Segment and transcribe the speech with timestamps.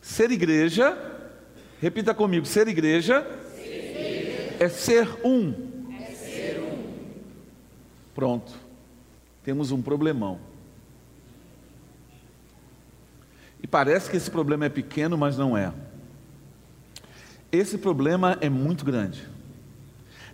[0.00, 0.96] Ser igreja,
[1.80, 3.26] repita comigo: ser igreja,
[4.60, 5.52] É, ser um.
[6.00, 6.84] é ser um.
[8.14, 8.52] Pronto,
[9.42, 10.38] temos um problemão.
[13.60, 15.72] E parece que esse problema é pequeno, mas não é.
[17.50, 19.26] Esse problema é muito grande.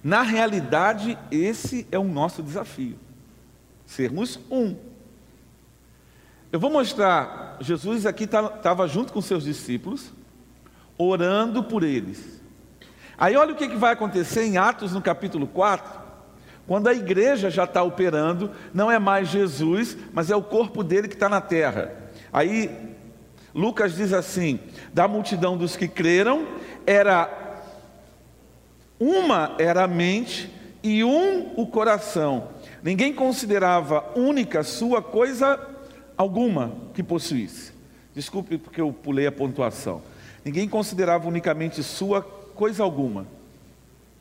[0.03, 2.99] Na realidade, esse é o nosso desafio:
[3.91, 4.77] sermos um.
[6.53, 10.13] Eu vou mostrar, Jesus aqui estava tá, junto com seus discípulos,
[10.97, 12.41] orando por eles.
[13.19, 16.01] Aí olha o que, que vai acontecer em Atos no capítulo 4,
[16.69, 21.09] quando a igreja já está operando, não é mais Jesus, mas é o corpo dele
[21.09, 21.93] que está na terra.
[22.33, 22.95] Aí
[23.53, 24.61] Lucas diz assim:
[24.95, 26.47] da multidão dos que creram,
[26.87, 27.29] era
[29.01, 30.49] uma era a mente
[30.81, 32.60] e um o coração.
[32.83, 35.59] Ninguém considerava única sua coisa
[36.17, 37.73] alguma que possuísse.
[38.15, 40.03] Desculpe porque eu pulei a pontuação.
[40.45, 43.27] Ninguém considerava unicamente sua coisa alguma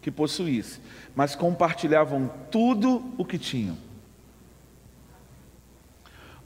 [0.01, 0.79] que possuísse,
[1.15, 3.77] mas compartilhavam tudo o que tinham.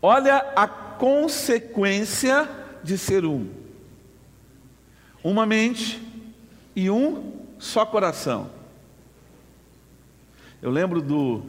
[0.02, 2.50] Olha a consequência
[2.84, 3.48] de ser um:
[5.24, 6.02] uma mente
[6.76, 8.50] e um só coração.
[10.62, 11.44] Eu lembro do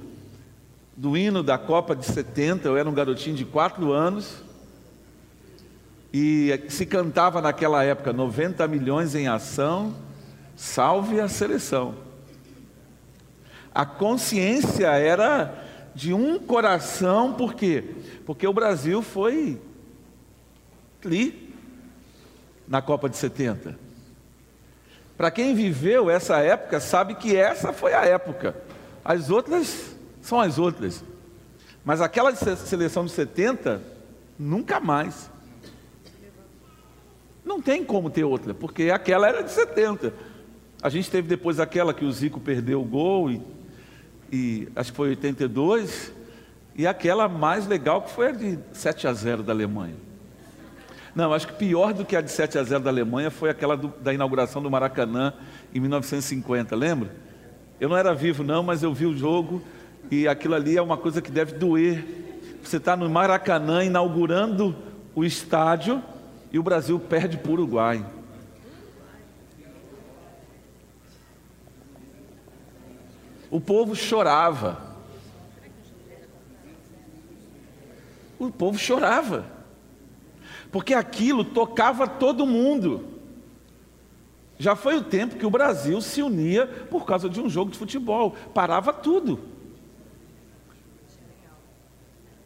[0.96, 4.42] do hino da Copa de 70, eu era um garotinho de quatro anos,
[6.12, 9.94] e se cantava naquela época 90 milhões em ação,
[10.54, 11.96] salve a seleção.
[13.74, 15.52] A consciência era
[15.92, 17.82] de um coração, por quê?
[18.24, 19.60] Porque o Brasil foi
[21.04, 21.52] ali
[22.68, 23.76] na Copa de 70.
[25.16, 28.56] Para quem viveu essa época, sabe que essa foi a época.
[29.04, 29.93] As outras
[30.24, 31.04] são as outras.
[31.84, 33.82] Mas aquela seleção de 70,
[34.38, 35.30] nunca mais.
[37.44, 40.14] Não tem como ter outra, porque aquela era de 70.
[40.82, 43.42] A gente teve depois aquela que o Zico perdeu o gol, e,
[44.32, 46.10] e acho que foi 82,
[46.74, 49.94] e aquela mais legal que foi a de 7 a 0 da Alemanha.
[51.14, 53.76] Não, acho que pior do que a de 7 a 0 da Alemanha foi aquela
[53.76, 55.34] do, da inauguração do Maracanã
[55.74, 57.14] em 1950, lembra?
[57.78, 59.62] Eu não era vivo não, mas eu vi o jogo
[60.10, 62.04] e aquilo ali é uma coisa que deve doer.
[62.62, 64.74] Você está no Maracanã inaugurando
[65.14, 66.02] o estádio
[66.52, 68.04] e o Brasil perde para o Uruguai.
[73.50, 74.82] O povo chorava.
[78.38, 79.46] O povo chorava.
[80.72, 83.04] Porque aquilo tocava todo mundo.
[84.58, 87.78] Já foi o tempo que o Brasil se unia por causa de um jogo de
[87.78, 89.53] futebol, parava tudo.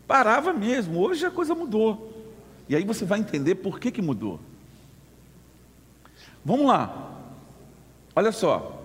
[0.08, 2.14] Parava mesmo, hoje a coisa mudou.
[2.66, 4.41] E aí você vai entender por que, que mudou.
[6.42, 7.12] Vamos lá.
[8.16, 8.82] Olha só.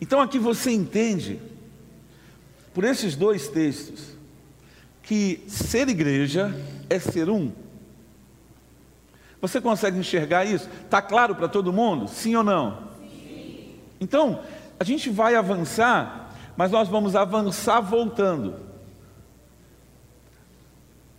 [0.00, 1.40] Então aqui você entende,
[2.74, 4.16] por esses dois textos,
[5.04, 6.52] que ser igreja
[6.90, 7.52] é ser um.
[9.40, 10.68] Você consegue enxergar isso?
[10.84, 12.08] Está claro para todo mundo?
[12.08, 12.88] Sim ou não?
[12.98, 13.76] Sim.
[14.00, 14.42] Então,
[14.78, 18.67] a gente vai avançar, mas nós vamos avançar voltando.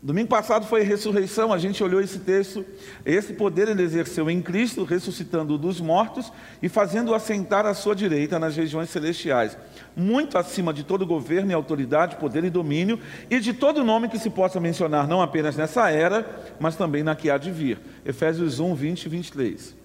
[0.01, 2.65] Domingo passado foi a ressurreição, a gente olhou esse texto.
[3.05, 6.31] Esse poder ele exerceu em Cristo, ressuscitando dos mortos
[6.63, 9.57] e fazendo-o assentar à sua direita nas regiões celestiais,
[9.97, 12.97] muito acima de todo governo e autoridade, poder e domínio,
[13.29, 17.13] e de todo nome que se possa mencionar, não apenas nessa era, mas também na
[17.13, 17.77] que há de vir.
[18.05, 19.75] Efésios 1, 20 e 23.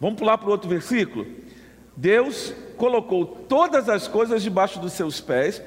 [0.00, 1.26] Vamos pular para o outro versículo?
[1.96, 5.60] Deus colocou todas as coisas debaixo dos seus pés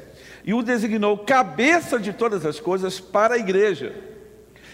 [0.44, 3.94] e o designou cabeça de todas as coisas para a igreja,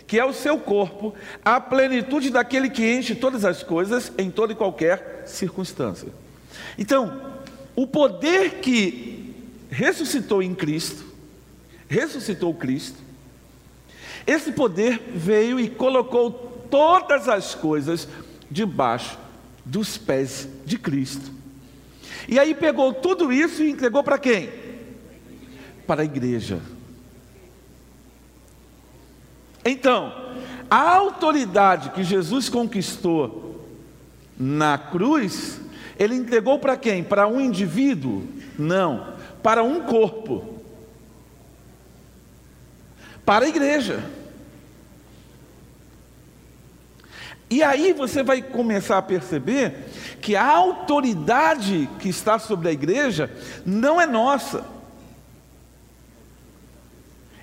[0.06, 1.14] que é o seu corpo,
[1.44, 6.10] a plenitude daquele que enche todas as coisas em toda e qualquer circunstância.
[6.78, 7.36] Então,
[7.76, 9.36] o poder que
[9.70, 11.06] ressuscitou em Cristo,
[11.90, 12.98] ressuscitou Cristo,
[14.25, 16.31] esse poder veio e colocou
[16.70, 18.08] todas as coisas
[18.50, 19.18] debaixo
[19.63, 21.31] dos pés de Cristo.
[22.28, 24.67] E aí pegou tudo isso e entregou para quem?
[25.88, 26.60] Para a igreja.
[29.63, 30.13] Então,
[30.69, 33.66] a autoridade que Jesus conquistou
[34.38, 35.60] na cruz,
[35.98, 37.04] ele entregou para quem?
[37.04, 38.28] Para um indivíduo?
[38.60, 40.62] Não, para um corpo.
[43.25, 44.04] Para a igreja.
[47.50, 49.86] E aí você vai começar a perceber
[50.22, 53.31] que a autoridade que está sobre a igreja
[53.66, 54.76] não é nossa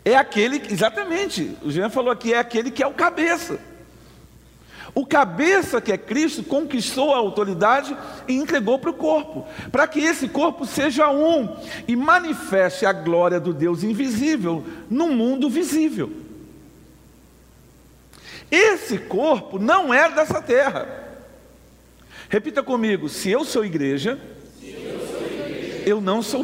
[0.05, 3.59] É aquele, exatamente, o Jean falou aqui, é aquele que é o cabeça.
[4.95, 7.97] O cabeça, que é Cristo, conquistou a autoridade
[8.29, 11.57] e entregou para o corpo, para que esse corpo seja um
[11.89, 16.13] e manifeste a glória do Deus invisível no mundo visível.
[18.51, 20.87] Esse corpo não é dessa terra.
[22.29, 24.21] Repita comigo: se eu sou igreja,
[24.63, 26.41] eu, sou igreja eu, não sou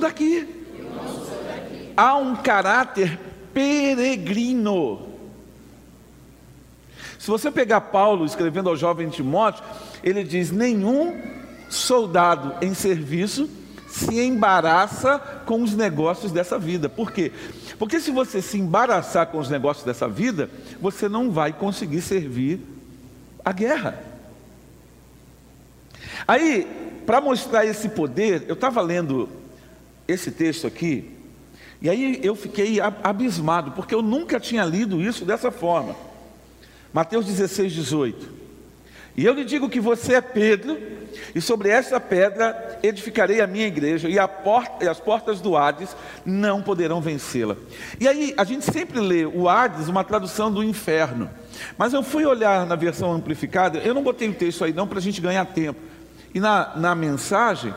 [0.77, 1.87] eu não sou daqui.
[1.97, 3.30] Há um caráter
[3.61, 5.07] peregrino.
[7.19, 9.63] Se você pegar Paulo escrevendo ao jovem Timóteo,
[10.03, 11.21] ele diz: nenhum
[11.69, 13.51] soldado em serviço
[13.87, 16.89] se embaraça com os negócios dessa vida.
[16.89, 17.33] Por quê?
[17.79, 20.49] Porque se você se embaraçar com os negócios dessa vida,
[20.81, 22.61] você não vai conseguir servir
[23.45, 24.03] a guerra.
[26.27, 26.67] Aí,
[27.05, 29.29] para mostrar esse poder, eu estava lendo
[30.09, 31.20] esse texto aqui,
[31.83, 35.97] e aí eu fiquei abismado, porque eu nunca tinha lido isso dessa forma.
[36.93, 38.41] Mateus 16, 18.
[39.17, 40.79] E eu lhe digo que você é Pedro,
[41.35, 45.97] e sobre esta pedra edificarei a minha igreja, e, porta, e as portas do Hades
[46.25, 47.57] não poderão vencê-la.
[47.99, 51.31] E aí, a gente sempre lê o Hades, uma tradução do inferno.
[51.77, 54.99] Mas eu fui olhar na versão amplificada, eu não botei o texto aí não para
[54.99, 55.81] a gente ganhar tempo.
[56.35, 57.75] E na, na mensagem,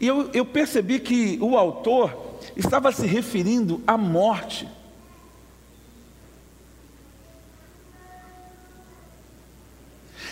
[0.00, 2.23] e eu, eu percebi que o autor
[2.56, 4.68] estava se referindo à morte.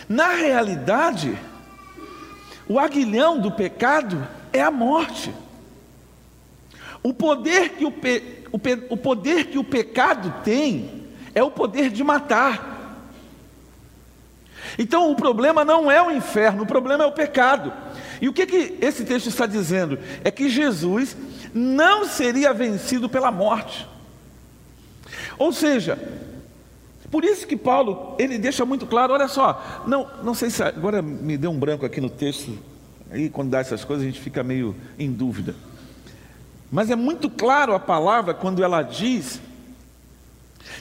[0.08, 1.38] Na realidade,
[2.68, 5.32] o aguilhão do pecado é a morte.
[7.02, 8.44] O poder que o, pe...
[8.52, 8.86] o, pe...
[8.90, 12.70] o poder que o pecado tem é o poder de matar.
[14.78, 17.72] Então o problema não é o inferno, o problema é o pecado.
[18.20, 19.98] E o que, que esse texto está dizendo?
[20.22, 21.16] É que Jesus
[21.54, 23.86] não seria vencido pela morte.
[25.38, 25.98] Ou seja,
[27.10, 31.02] por isso que Paulo, ele deixa muito claro, olha só, não, não sei se agora
[31.02, 32.58] me deu um branco aqui no texto,
[33.10, 35.54] aí quando dá essas coisas a gente fica meio em dúvida.
[36.70, 39.42] Mas é muito claro a palavra quando ela diz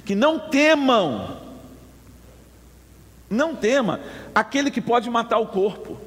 [0.06, 1.38] que não temam,
[3.30, 4.00] não tema
[4.34, 6.00] aquele que pode matar o corpo.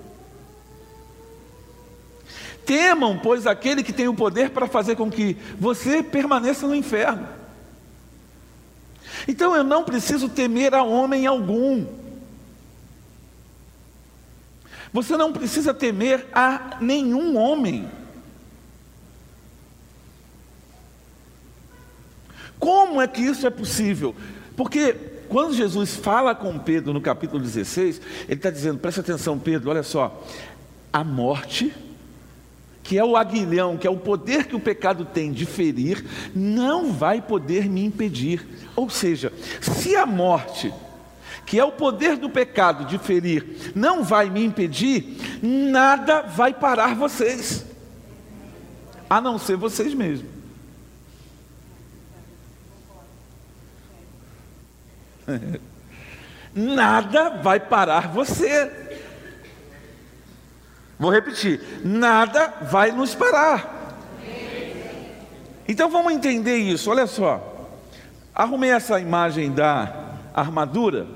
[2.65, 7.27] Temam, pois, aquele que tem o poder para fazer com que você permaneça no inferno.
[9.27, 11.87] Então eu não preciso temer a homem algum.
[14.93, 17.89] Você não precisa temer a nenhum homem.
[22.59, 24.15] Como é que isso é possível?
[24.57, 24.95] Porque
[25.29, 29.83] quando Jesus fala com Pedro no capítulo 16, ele está dizendo: presta atenção, Pedro, olha
[29.83, 30.25] só,
[30.93, 31.75] a morte
[32.85, 36.05] que é o aguilhão, que é o poder que o pecado tem de ferir,
[36.35, 38.47] não vai poder me impedir.
[38.77, 39.33] Ou seja,
[39.63, 40.73] se a morte,
[41.47, 46.95] que é o poder do pecado de ferir, não vai me impedir, nada vai parar
[46.95, 47.65] vocês,
[49.09, 50.35] a não ser vocês mesmos.
[56.55, 58.84] nada vai parar você.
[60.99, 63.75] Vou repetir: nada vai nos parar.
[65.67, 66.91] Então vamos entender isso.
[66.91, 67.53] Olha só.
[68.35, 71.07] Arrumei essa imagem da armadura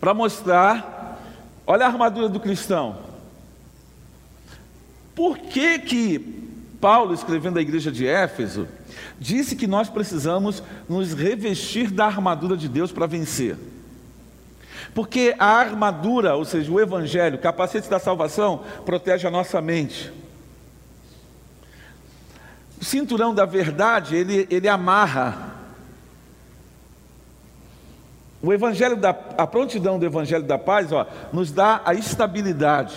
[0.00, 1.18] para mostrar.
[1.66, 2.98] Olha a armadura do cristão.
[5.14, 6.18] Por que que
[6.80, 8.66] Paulo, escrevendo à igreja de Éfeso,
[9.20, 13.56] disse que nós precisamos nos revestir da armadura de Deus para vencer?
[14.94, 20.12] Porque a armadura, ou seja, o evangelho, o capacete da salvação, protege a nossa mente.
[22.80, 25.52] O cinturão da verdade, ele, ele amarra.
[28.42, 32.94] O evangelho da a prontidão do evangelho da paz, ó, nos dá a estabilidade.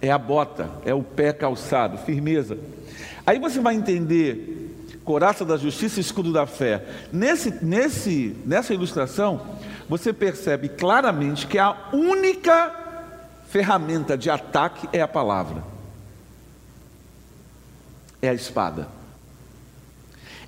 [0.00, 2.58] É a bota, é o pé calçado, firmeza.
[3.26, 4.68] Aí você vai entender
[5.08, 6.84] coraça da justiça e escudo da fé.
[7.10, 9.40] Nesse, nesse, nessa ilustração,
[9.88, 12.74] você percebe claramente que a única
[13.48, 15.64] ferramenta de ataque é a palavra,
[18.20, 18.88] é a espada.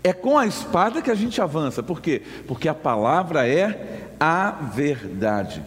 [0.02, 2.22] É com a espada que a gente avança, por quê?
[2.46, 5.62] Porque a palavra é a verdade.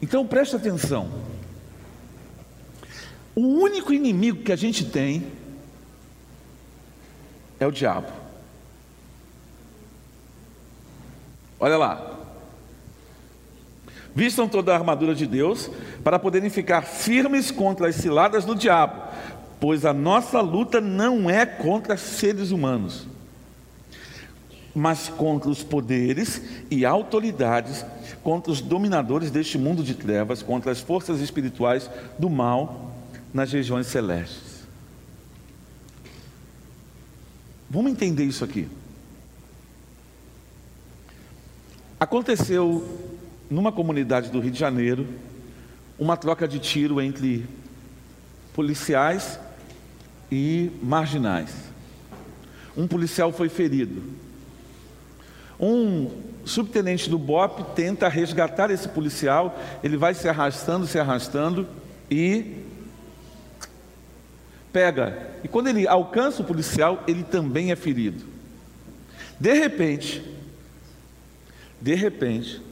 [0.00, 1.10] Então preste atenção.
[3.34, 5.26] O único inimigo que a gente tem
[7.58, 8.08] é o diabo.
[11.58, 12.21] Olha lá,
[14.14, 15.70] Vistam toda a armadura de Deus
[16.04, 19.02] para poderem ficar firmes contra as ciladas do diabo,
[19.58, 23.06] pois a nossa luta não é contra seres humanos,
[24.74, 27.86] mas contra os poderes e autoridades,
[28.22, 32.92] contra os dominadores deste mundo de trevas, contra as forças espirituais do mal
[33.32, 34.52] nas regiões celestes.
[37.70, 38.68] Vamos entender isso aqui.
[41.98, 43.11] Aconteceu
[43.52, 45.06] numa comunidade do Rio de Janeiro
[45.98, 47.46] uma troca de tiro entre
[48.54, 49.38] policiais
[50.30, 51.50] e marginais.
[52.74, 54.02] Um policial foi ferido.
[55.60, 56.10] Um
[56.46, 61.68] subtenente do BOP tenta resgatar esse policial, ele vai se arrastando, se arrastando
[62.10, 62.56] e
[64.72, 65.30] pega.
[65.44, 68.24] E quando ele alcança o policial, ele também é ferido.
[69.38, 70.24] De repente,
[71.80, 72.71] de repente,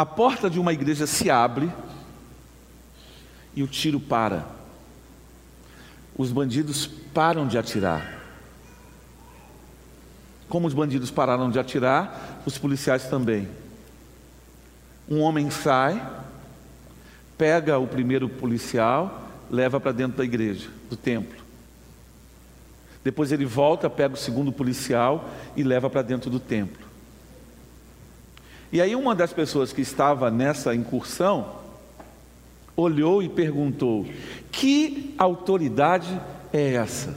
[0.00, 1.70] a porta de uma igreja se abre
[3.54, 4.46] e o tiro para.
[6.16, 8.18] Os bandidos param de atirar.
[10.48, 13.46] Como os bandidos pararam de atirar, os policiais também.
[15.06, 16.02] Um homem sai,
[17.36, 21.44] pega o primeiro policial, leva para dentro da igreja, do templo.
[23.04, 26.89] Depois ele volta, pega o segundo policial e leva para dentro do templo.
[28.72, 31.56] E aí uma das pessoas que estava nessa incursão
[32.76, 34.06] olhou e perguntou:
[34.52, 36.20] "Que autoridade
[36.52, 37.14] é essa?"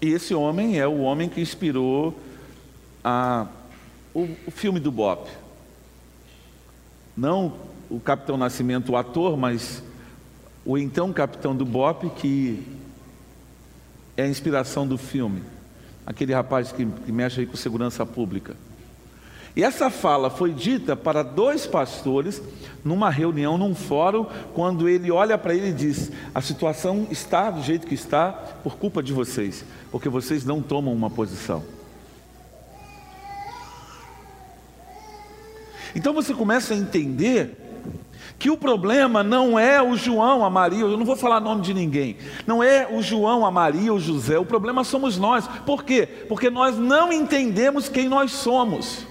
[0.00, 2.12] E esse homem é o homem que inspirou
[3.04, 3.46] a,
[4.12, 5.30] o, o filme do Bop.
[7.16, 7.52] Não
[7.88, 9.82] o Capitão Nascimento, o ator, mas
[10.64, 12.62] o então capitão do Bop, que
[14.16, 15.42] é a inspiração do filme.
[16.06, 18.56] Aquele rapaz que, que mexe aí com segurança pública.
[19.54, 22.42] E essa fala foi dita para dois pastores
[22.82, 27.62] numa reunião, num fórum, quando ele olha para ele e diz: A situação está do
[27.62, 31.62] jeito que está por culpa de vocês, porque vocês não tomam uma posição.
[35.94, 37.61] Então você começa a entender
[38.38, 41.72] que o problema não é o João, a Maria, eu não vou falar nome de
[41.72, 45.46] ninguém, não é o João, a Maria, o José, o problema somos nós.
[45.64, 46.06] Por quê?
[46.28, 49.06] Porque nós não entendemos quem nós somos.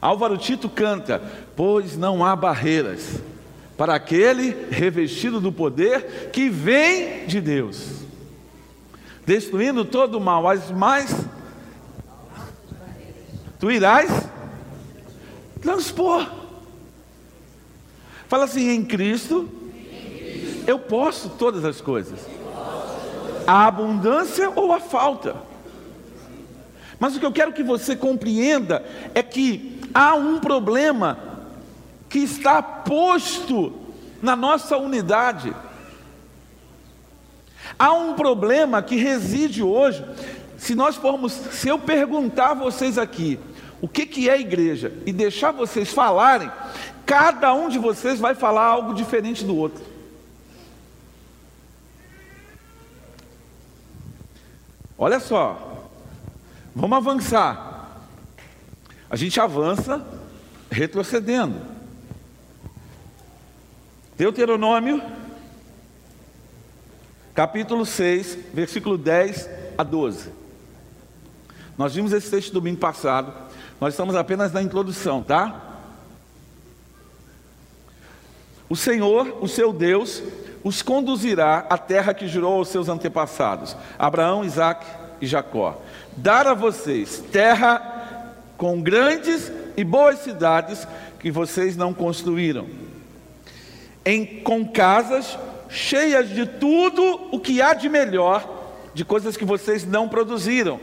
[0.00, 1.20] Álvaro Tito canta:
[1.56, 3.20] Pois não há barreiras
[3.76, 8.02] para aquele revestido do poder que vem de Deus,
[9.24, 11.27] destruindo todo o mal, as mais.
[13.58, 14.10] Tu irás
[15.60, 16.30] transpor.
[18.28, 19.48] Fala assim: em Cristo,
[20.66, 22.20] eu posso todas as coisas,
[23.46, 25.36] a abundância ou a falta.
[27.00, 28.84] Mas o que eu quero que você compreenda
[29.14, 31.18] é que há um problema
[32.08, 33.72] que está posto
[34.20, 35.54] na nossa unidade.
[37.78, 40.04] Há um problema que reside hoje.
[40.56, 43.38] Se nós formos, se eu perguntar a vocês aqui,
[43.80, 46.50] o que, que é igreja, e deixar vocês falarem,
[47.06, 49.82] cada um de vocês vai falar algo diferente do outro.
[54.96, 55.88] Olha só,
[56.74, 58.02] vamos avançar.
[59.08, 60.04] A gente avança
[60.70, 61.60] retrocedendo.
[64.16, 65.00] Deuteronômio,
[67.32, 70.32] capítulo 6, versículo 10 a 12.
[71.78, 73.32] Nós vimos esse texto domingo passado,
[73.80, 75.68] nós estamos apenas na introdução, tá?
[78.68, 80.22] O Senhor, o seu Deus,
[80.62, 84.84] os conduzirá à terra que jurou aos seus antepassados, Abraão, Isaac
[85.20, 85.80] e Jacó.
[86.16, 90.86] Dar a vocês terra com grandes e boas cidades
[91.20, 92.66] que vocês não construíram,
[94.04, 98.56] em, com casas cheias de tudo o que há de melhor,
[98.92, 100.80] de coisas que vocês não produziram,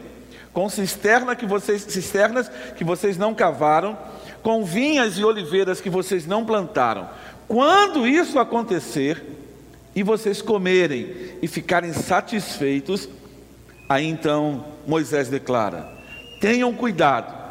[0.56, 3.96] com cisterna que vocês, cisternas que vocês não cavaram,
[4.42, 7.08] com vinhas e oliveiras que vocês não plantaram.
[7.48, 9.24] Quando isso acontecer
[9.96, 13.08] e vocês comerem e ficarem satisfeitos,
[13.88, 15.88] aí então Moisés declara:
[16.42, 17.46] tenham cuidado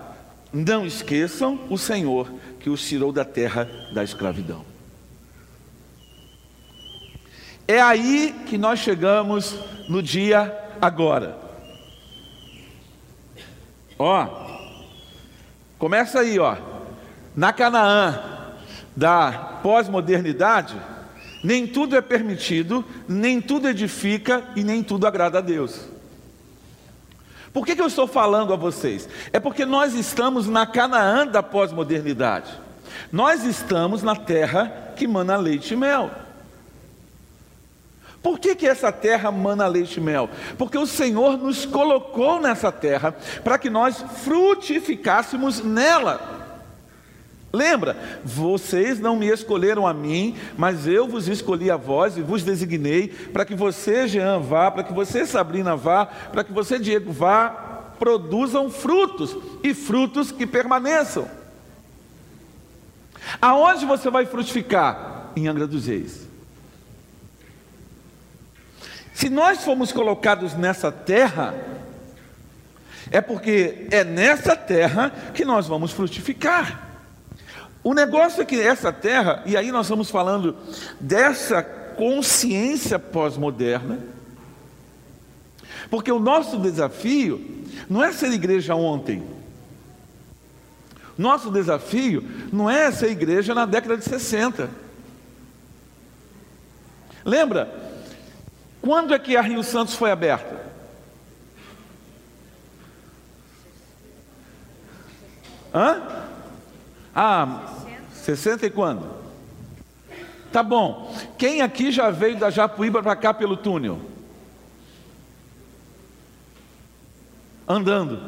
[0.55, 4.65] não esqueçam o Senhor que os tirou da terra da escravidão.
[7.67, 9.59] É aí que nós chegamos
[9.89, 11.44] no dia agora.
[13.99, 14.29] Ó,
[15.79, 16.57] começa aí, ó.
[17.35, 18.21] Na Canaã
[18.97, 19.33] da
[19.63, 20.77] pós-modernidade,
[21.43, 25.89] nem tudo é permitido, nem tudo edifica e nem tudo agrada a Deus.
[27.53, 29.09] Por que, que eu estou falando a vocês?
[29.33, 32.51] É porque nós estamos na Canaã da pós-modernidade.
[33.13, 36.11] Nós estamos na terra que mana leite e mel.
[38.25, 40.31] Por que, que essa terra mana leite e mel?
[40.57, 43.15] Porque o Senhor nos colocou nessa terra
[43.45, 46.57] para que nós frutificássemos nela.
[47.53, 52.43] Lembra, vocês não me escolheram a mim, mas eu vos escolhi a vós e vos
[52.43, 57.13] designei para que você, Jean, vá, para que você, Sabrina, vá, para que você, Diego,
[57.13, 57.51] vá,
[57.99, 61.29] produzam frutos e frutos que permaneçam.
[63.39, 65.31] Aonde você vai frutificar?
[65.37, 66.34] Em Angra dos Reis.
[69.15, 71.55] Se nós fomos colocados nessa terra,
[73.13, 76.91] é porque é nessa terra que nós vamos frutificar.
[77.83, 80.57] O negócio é que essa terra, e aí nós estamos falando
[80.99, 84.01] dessa consciência pós-moderna,
[85.89, 89.23] porque o nosso desafio não é ser igreja ontem.
[91.17, 94.69] Nosso desafio não é ser igreja na década de 60.
[97.25, 97.84] Lembra?
[98.85, 100.61] Quando é que a Rio Santos foi aberta?
[105.73, 106.03] Hã?
[107.15, 107.63] Ah,
[108.13, 109.09] 60 e quando?
[110.53, 111.17] Tá bom.
[111.39, 113.99] Quem aqui já veio da Japuíba para cá pelo túnel?
[117.67, 118.21] Andando.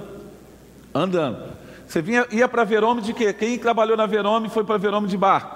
[0.95, 1.53] Andando.
[1.87, 3.31] Você vinha, ia para Verome de quê?
[3.35, 5.55] Quem trabalhou na Verome foi para Verome de barco.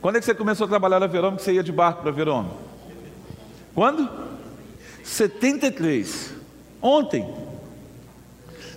[0.00, 2.12] Quando é que você começou a trabalhar na Verome que você ia de barco para
[2.12, 2.69] Verome?
[3.74, 4.08] Quando?
[5.04, 6.34] 73.
[6.80, 7.26] Ontem.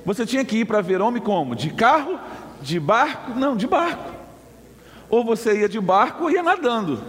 [0.06, 1.56] Você tinha que ir para Verome como?
[1.56, 2.20] De carro
[2.62, 3.32] de barco?
[3.32, 4.12] Não, de barco.
[5.10, 7.02] Ou você ia de barco ou ia nadando.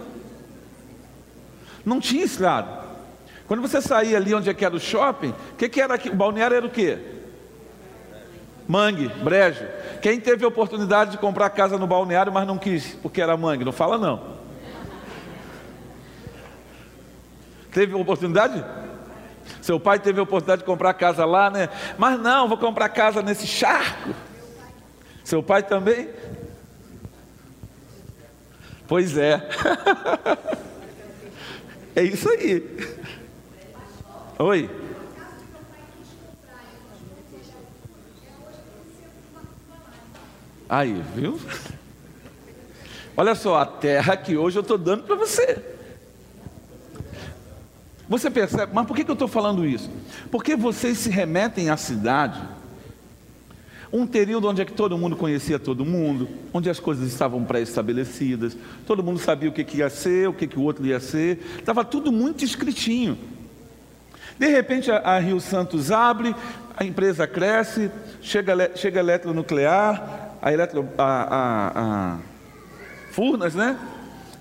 [1.85, 2.85] Não tinha estrada.
[3.47, 6.09] Quando você saía ali onde é que era o shopping, o que, que era aqui?
[6.09, 6.97] O balneário era o quê?
[8.67, 9.63] Mangue, brejo.
[10.01, 13.63] Quem teve a oportunidade de comprar casa no balneário, mas não quis, porque era mangue?
[13.63, 14.34] Não fala não.
[17.75, 18.63] Teve oportunidade?
[19.61, 21.67] Seu pai teve a oportunidade de comprar casa lá, né?
[21.97, 24.15] Mas não, vou comprar casa nesse charco.
[25.25, 26.09] Seu pai também?
[28.87, 29.45] Pois é.
[31.97, 32.63] é isso aí.
[34.39, 34.69] Oi.
[40.69, 41.41] Aí, viu?
[43.17, 45.74] Olha só, a terra que hoje eu estou dando para você.
[48.07, 49.89] Você percebe, mas por que, eu estou falando isso?
[50.29, 52.39] Porque vocês se remetem à cidade
[53.91, 58.57] um período onde é que todo mundo conhecia todo mundo, onde as coisas estavam pré-estabelecidas,
[58.85, 61.39] todo mundo sabia o que, que ia ser, o que, que o outro ia ser,
[61.57, 63.17] estava tudo muito escritinho.
[64.37, 66.35] De repente a, a Rio Santos abre,
[66.75, 67.89] a empresa cresce,
[68.21, 72.17] chega, chega a eletronuclear, a, eletro, a, a, a
[73.11, 73.77] Furnas, né?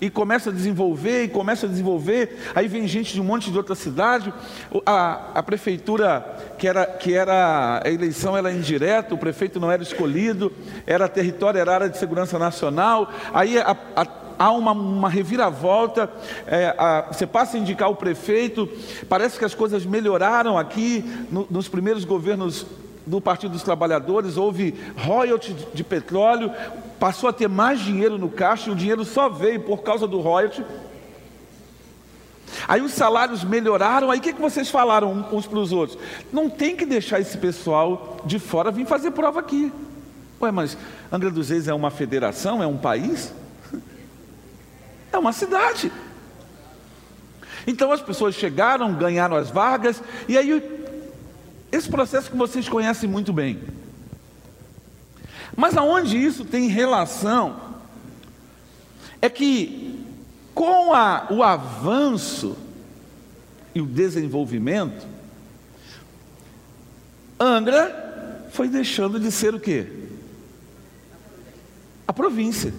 [0.05, 3.57] E começa a desenvolver, e começa a desenvolver, aí vem gente de um monte de
[3.57, 4.33] outra cidade,
[4.85, 6.21] a, a prefeitura,
[6.59, 10.53] que era, que era, a eleição era indireta, o prefeito não era escolhido,
[10.87, 14.07] era território, era área de segurança nacional, aí a, a,
[14.39, 16.11] há uma, uma reviravolta,
[16.47, 16.75] é,
[17.11, 18.69] você passa a indicar o prefeito,
[19.09, 22.67] parece que as coisas melhoraram aqui no, nos primeiros governos
[23.07, 26.51] do Partido dos Trabalhadores, houve royalty de petróleo,
[26.99, 30.21] passou a ter mais dinheiro no caixa e o dinheiro só veio por causa do
[30.21, 30.65] royalty.
[32.67, 35.99] Aí os salários melhoraram, aí o que, que vocês falaram uns para os outros?
[36.33, 39.73] Não tem que deixar esse pessoal de fora vir fazer prova aqui.
[40.41, 40.77] Ué, mas
[41.13, 43.33] Angra dos Reis é uma federação, é um país?
[45.13, 45.93] É uma cidade.
[47.69, 50.84] Então as pessoas chegaram, ganharam as vagas, e aí
[51.75, 53.63] esse processo que vocês conhecem muito bem.
[55.57, 57.61] Mas aonde isso tem relação
[59.21, 60.05] é que
[60.55, 62.57] com a, o avanço
[63.75, 65.07] e o desenvolvimento,
[67.39, 69.87] Angra foi deixando de ser o quê?
[72.07, 72.73] A província.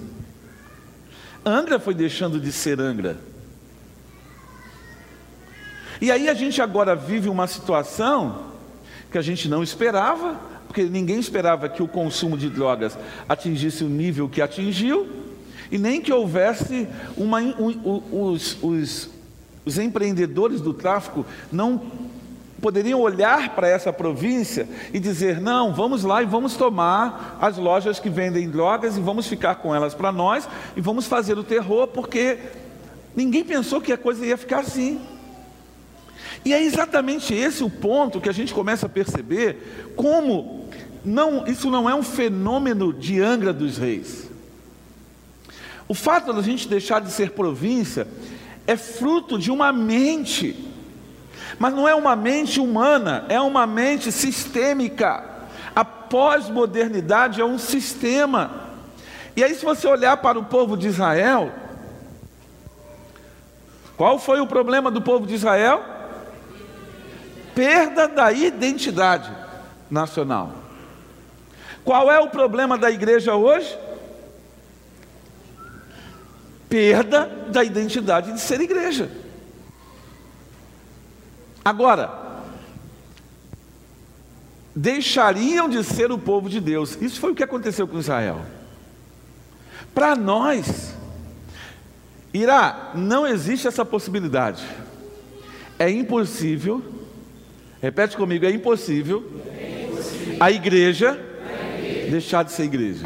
[1.45, 3.19] Angra foi deixando de ser Angra.
[5.99, 8.54] E aí a gente agora vive uma situação
[9.15, 10.35] que a gente não esperava,
[10.67, 12.97] porque ninguém esperava que o consumo de drogas
[13.29, 15.07] atingisse o nível que atingiu,
[15.71, 17.39] e nem que houvesse uma.
[17.39, 19.09] Um, os, os,
[19.63, 21.81] os empreendedores do tráfico não
[22.59, 28.01] poderiam olhar para essa província e dizer: não, vamos lá e vamos tomar as lojas
[28.01, 31.87] que vendem drogas e vamos ficar com elas para nós e vamos fazer o terror,
[31.87, 32.37] porque
[33.15, 34.99] ninguém pensou que a coisa ia ficar assim.
[36.45, 40.69] E é exatamente esse o ponto que a gente começa a perceber como
[41.03, 44.29] não, isso não é um fenômeno de Angra dos Reis.
[45.87, 48.07] O fato da gente deixar de ser província
[48.67, 50.55] é fruto de uma mente,
[51.57, 55.23] mas não é uma mente humana, é uma mente sistêmica.
[55.75, 58.69] A pós-modernidade é um sistema.
[59.35, 61.51] E aí, se você olhar para o povo de Israel,
[63.97, 65.94] qual foi o problema do povo de Israel?
[67.55, 69.31] Perda da identidade
[69.89, 70.53] nacional.
[71.83, 73.85] Qual é o problema da igreja hoje?
[76.75, 79.09] perda da identidade de ser igreja.
[81.63, 82.43] Agora,
[84.75, 86.97] deixariam de ser o povo de Deus.
[87.01, 88.41] Isso foi o que aconteceu com Israel.
[89.93, 90.93] Para nós,
[92.33, 94.61] Irá, não existe essa possibilidade.
[95.79, 96.83] É impossível,
[97.81, 99.23] repete comigo, é impossível,
[99.57, 100.37] é impossível.
[100.39, 103.05] A, igreja a igreja deixar de ser igreja.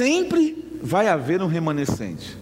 [0.00, 2.34] sempre vai haver um remanescente.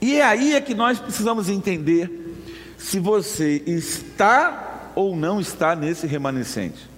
[0.00, 2.36] E é aí é que nós precisamos entender
[2.78, 6.88] se você está ou não está nesse remanescente.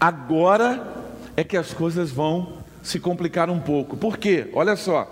[0.00, 3.96] Agora é que as coisas vão se complicar um pouco.
[3.96, 4.48] Por quê?
[4.52, 5.10] Olha só.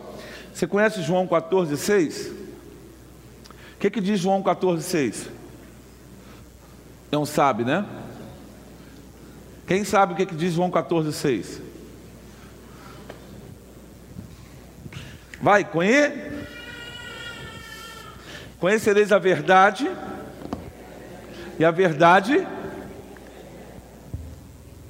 [0.54, 2.28] Você conhece João 14, 6?
[2.28, 5.28] O que, que diz João 14, 6?
[7.10, 7.84] Não sabe, né?
[9.66, 11.60] Quem sabe o que, que diz João 14, 6?
[15.42, 16.12] Vai, conhe...
[18.60, 19.90] conhecereis a verdade,
[21.58, 22.46] e a verdade.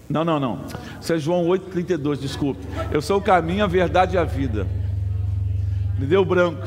[0.08, 0.60] Não, não, não.
[1.00, 2.60] Isso é João 8,32, desculpe.
[2.92, 4.66] Eu sou o caminho, a verdade e a vida.
[5.98, 6.62] Me deu branco.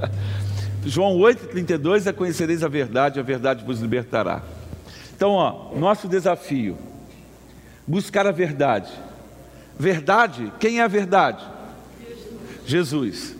[0.86, 4.42] João 8,32 é conhecereis a verdade, a verdade vos libertará.
[5.14, 6.76] Então, ó, nosso desafio
[7.86, 8.90] buscar a verdade.
[9.78, 11.44] Verdade, quem é a verdade?
[12.64, 13.36] Jesus.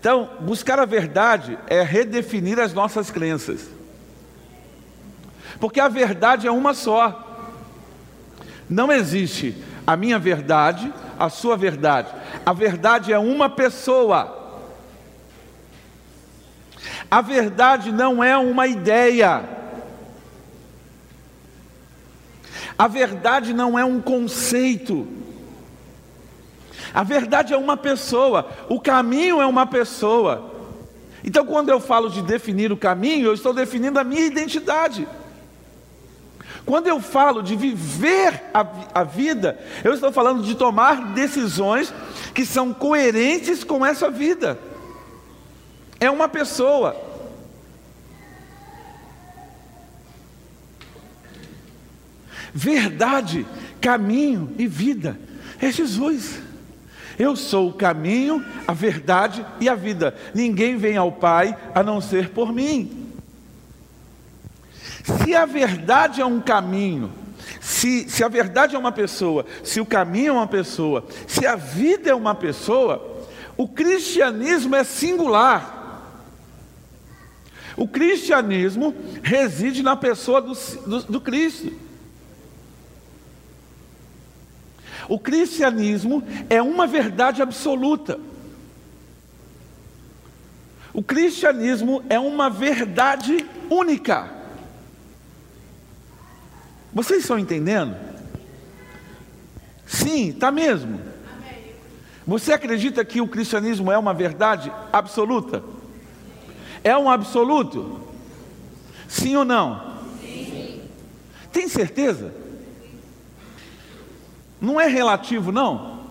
[0.00, 3.70] Então, buscar a verdade é redefinir as nossas crenças.
[5.60, 7.20] Porque a verdade é uma só.
[8.68, 12.08] Não existe a minha verdade, a sua verdade.
[12.44, 14.42] A verdade é uma pessoa.
[17.10, 19.44] A verdade não é uma ideia.
[22.76, 25.06] A verdade não é um conceito.
[26.92, 30.52] A verdade é uma pessoa, o caminho é uma pessoa.
[31.24, 35.08] Então, quando eu falo de definir o caminho, eu estou definindo a minha identidade.
[36.64, 38.66] Quando eu falo de viver a,
[39.00, 41.92] a, vida, eu estou falando de tomar decisões
[42.32, 44.58] que são coerentes com essa vida.
[46.00, 47.14] É uma pessoa.
[52.54, 53.44] verdade,
[53.80, 55.18] caminho e vida.
[55.60, 56.40] É Jesus.
[57.18, 60.14] Eu sou o caminho, a verdade e a vida.
[60.32, 63.03] Ninguém vem ao Pai a não ser por mim.
[65.04, 67.12] Se a verdade é um caminho,
[67.60, 71.56] se, se a verdade é uma pessoa, se o caminho é uma pessoa, se a
[71.56, 73.22] vida é uma pessoa,
[73.54, 75.72] o cristianismo é singular.
[77.76, 80.54] O cristianismo reside na pessoa do,
[80.86, 81.70] do, do Cristo.
[85.06, 88.18] O cristianismo é uma verdade absoluta.
[90.94, 94.33] O cristianismo é uma verdade única.
[96.94, 97.96] Vocês estão entendendo?
[99.84, 101.00] Sim, está mesmo.
[102.26, 105.62] Você acredita que o cristianismo é uma verdade absoluta?
[106.82, 108.00] É um absoluto?
[109.08, 109.94] Sim ou não?
[111.52, 112.32] Tem certeza?
[114.60, 116.04] Não é relativo, não.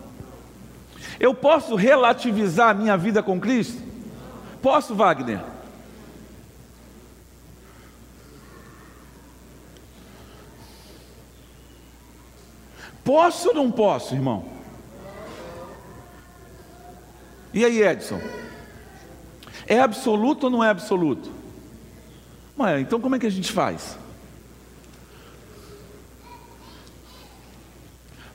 [1.20, 3.82] Eu posso relativizar a minha vida com Cristo?
[4.62, 5.53] Posso, Wagner?
[13.04, 14.46] Posso ou não posso, irmão?
[17.54, 18.22] E aí, Edson?
[19.68, 21.32] É absoluto ou não é absoluto?
[22.58, 23.98] Ué, então como é que a gente faz?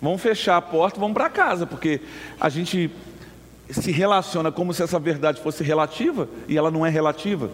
[0.00, 2.00] Vamos fechar a porta, vamos para casa, porque
[2.40, 2.90] a gente
[3.70, 7.50] se relaciona como se essa verdade fosse relativa e ela não é relativa.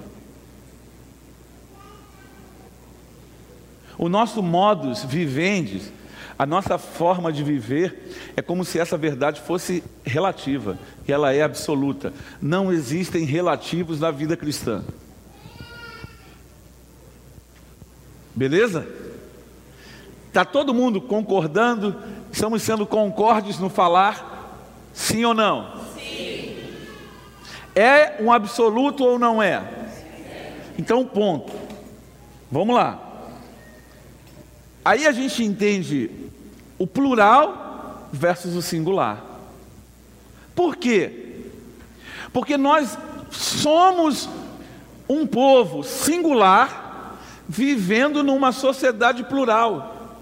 [3.97, 5.81] O nosso modus vivendi,
[6.39, 11.43] A nossa forma de viver é como se essa verdade fosse relativa, e ela é
[11.43, 12.13] absoluta.
[12.43, 14.83] Não existem relativos na vida cristã.
[18.35, 18.87] Beleza?
[20.27, 21.95] Está todo mundo concordando?
[22.33, 24.59] Estamos sendo concordes no falar?
[24.93, 25.85] Sim ou não?
[25.95, 26.57] Sim.
[27.77, 29.63] É um absoluto ou não é?
[30.77, 31.53] Então, ponto.
[32.51, 33.01] Vamos lá.
[34.85, 36.24] Aí a gente entende
[36.79, 39.23] o plural versus o singular.
[40.55, 41.45] Por quê?
[42.33, 42.97] Porque nós
[43.31, 44.29] somos
[45.09, 50.19] um povo singular vivendo numa sociedade plural.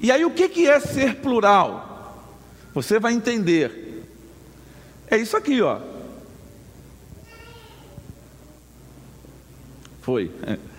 [0.00, 2.24] E aí o que é ser plural?
[2.74, 4.04] Você vai entender.
[5.10, 5.80] É isso aqui, ó.
[10.02, 10.30] Foi.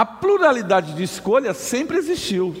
[0.00, 2.56] A pluralidade de escolha sempre existiu.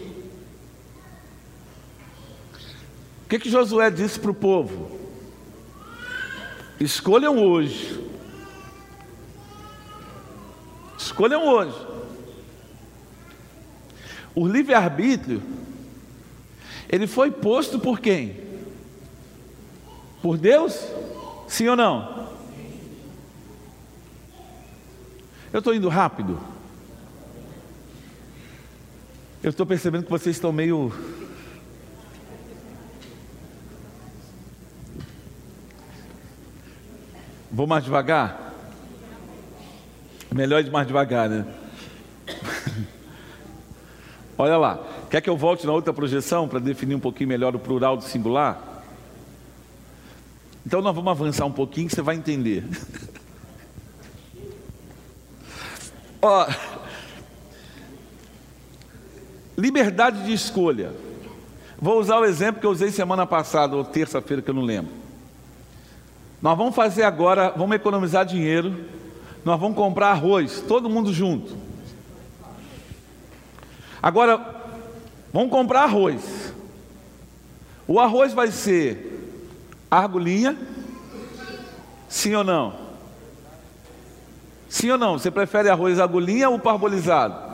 [3.24, 5.00] O que, que Josué disse para o povo?
[6.78, 7.98] Escolham hoje.
[10.98, 11.78] Escolham hoje.
[14.34, 15.42] O livre-arbítrio,
[16.90, 18.36] ele foi posto por quem?
[20.20, 20.78] Por Deus?
[21.48, 22.28] Sim ou não?
[25.50, 26.49] Eu estou indo rápido.
[29.42, 30.92] Eu estou percebendo que vocês estão meio.
[37.50, 38.52] Vou mais devagar?
[40.30, 41.46] Melhor de mais devagar, né?
[44.36, 44.78] Olha lá.
[45.08, 48.04] Quer que eu volte na outra projeção para definir um pouquinho melhor o plural do
[48.04, 48.84] singular?
[50.66, 52.62] Então nós vamos avançar um pouquinho que você vai entender.
[56.20, 56.46] Ó,
[59.60, 60.92] liberdade de escolha.
[61.78, 64.92] Vou usar o exemplo que eu usei semana passada, ou terça-feira, que eu não lembro.
[66.40, 68.84] Nós vamos fazer agora, vamos economizar dinheiro,
[69.44, 71.56] nós vamos comprar arroz, todo mundo junto.
[74.02, 74.62] Agora,
[75.32, 76.54] vamos comprar arroz.
[77.86, 79.36] O arroz vai ser
[79.90, 80.56] argolinha,
[82.08, 82.74] sim ou não?
[84.68, 85.18] Sim ou não?
[85.18, 87.49] Você prefere arroz agulhinha ou parbolizado?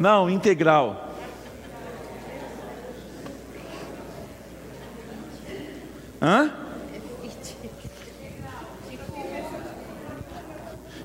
[0.00, 1.10] Não, integral.
[6.22, 6.50] Hã?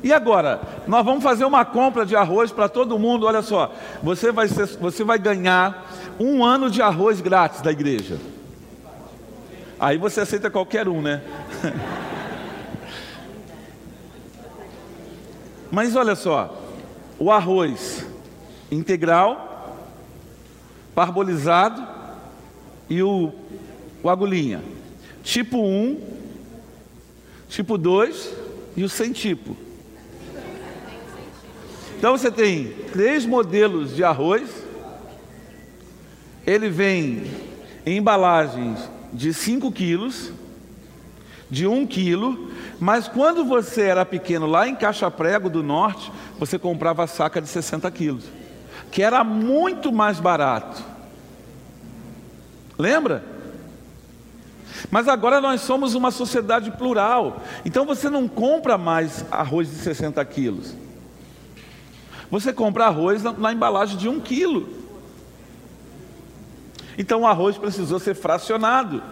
[0.01, 3.25] E agora, nós vamos fazer uma compra de arroz para todo mundo.
[3.25, 8.17] Olha só, você vai, ser, você vai ganhar um ano de arroz grátis da igreja.
[9.77, 11.21] Aí você aceita qualquer um, né?
[15.69, 16.55] Mas olha só,
[17.19, 18.04] o arroz
[18.75, 19.77] integral,
[20.93, 21.85] parbolizado
[22.89, 23.31] e o,
[24.03, 24.61] o agulhinha.
[25.23, 26.01] Tipo 1,
[27.49, 28.33] tipo 2
[28.75, 29.55] e o sem tipo.
[31.97, 34.63] Então você tem três modelos de arroz.
[36.45, 37.23] Ele vem
[37.85, 40.31] em embalagens de 5 quilos,
[41.49, 46.59] de 1 quilo mas quando você era pequeno, lá em Caixa Prego do Norte, você
[46.59, 48.25] comprava saca de 60 quilos,
[48.95, 50.81] que era muito mais barato.
[52.79, 53.25] Lembra?
[54.89, 60.23] Mas agora nós somos uma sociedade plural, então você não compra mais arroz de 60
[60.23, 60.73] quilos.
[62.31, 64.69] Você compra arroz na, na embalagem de um quilo.
[66.97, 69.03] Então o arroz precisou ser fracionado.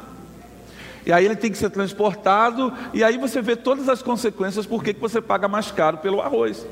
[1.05, 4.81] E aí ele tem que ser transportado, e aí você vê todas as consequências por
[4.81, 6.65] que você paga mais caro pelo arroz.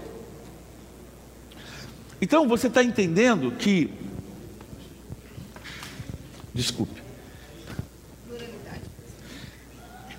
[2.21, 3.91] Então você está entendendo que.
[6.53, 7.01] Desculpe.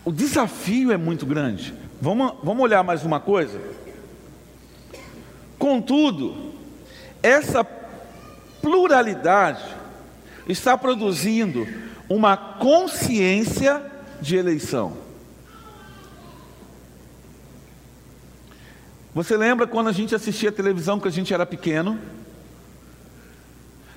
[0.05, 1.73] O desafio é muito grande.
[2.01, 3.61] Vamos, vamos olhar mais uma coisa?
[5.57, 6.53] Contudo,
[7.23, 7.63] essa
[8.61, 9.63] pluralidade
[10.49, 11.65] está produzindo
[12.09, 13.81] uma consciência
[14.21, 14.97] de eleição.
[19.15, 21.99] Você lembra quando a gente assistia televisão que a gente era pequeno?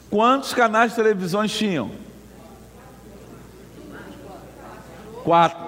[0.10, 1.92] Quantos canais de televisões tinham?
[5.24, 5.66] Quatro.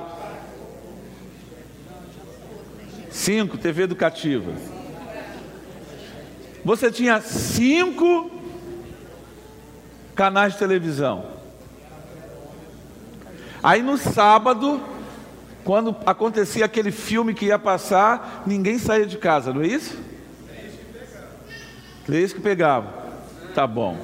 [3.10, 4.52] Cinco, TV educativa.
[6.64, 8.30] Você tinha cinco
[10.14, 11.32] canais de televisão.
[13.64, 14.82] Aí no sábado,
[15.68, 20.00] quando acontecia aquele filme que ia passar, ninguém saía de casa, não é isso?
[22.06, 22.90] Três que pegavam.
[23.54, 23.98] Tá bom.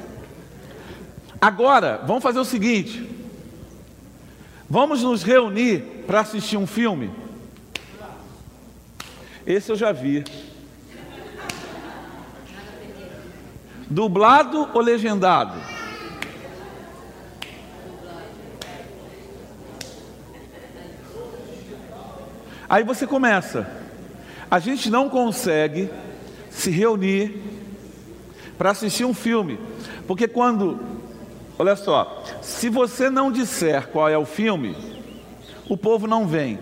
[1.39, 3.09] Agora, vamos fazer o seguinte:
[4.69, 7.09] vamos nos reunir para assistir um filme?
[9.47, 10.25] Esse eu já vi.
[13.89, 15.57] Dublado ou legendado?
[22.73, 23.67] Aí você começa.
[24.49, 25.91] A gente não consegue
[26.49, 27.39] se reunir
[28.57, 29.59] para assistir um filme,
[30.07, 30.79] porque quando,
[31.59, 34.75] olha só, se você não disser qual é o filme,
[35.69, 36.57] o povo não vem.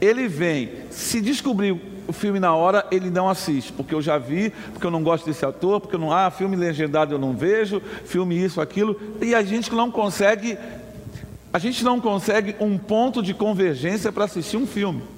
[0.00, 4.52] Ele vem, se descobrir o filme na hora, ele não assiste, porque eu já vi,
[4.72, 7.80] porque eu não gosto desse ator, porque eu não, ah, filme legendado eu não vejo,
[8.04, 10.58] filme isso, aquilo, e a gente não consegue,
[11.52, 15.14] a gente não consegue um ponto de convergência para assistir um filme.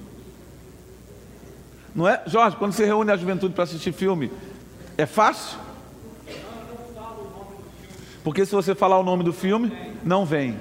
[1.93, 2.21] Não é?
[2.25, 4.31] Jorge, quando você reúne a juventude para assistir filme,
[4.97, 5.57] é fácil?
[8.23, 9.71] Porque se você falar o nome do filme,
[10.03, 10.59] não vem.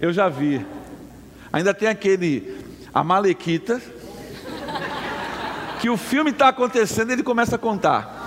[0.00, 0.64] Eu já vi.
[1.52, 2.56] Ainda tem aquele
[2.92, 3.80] a Malequita,
[5.80, 8.17] que o filme está acontecendo e ele começa a contar.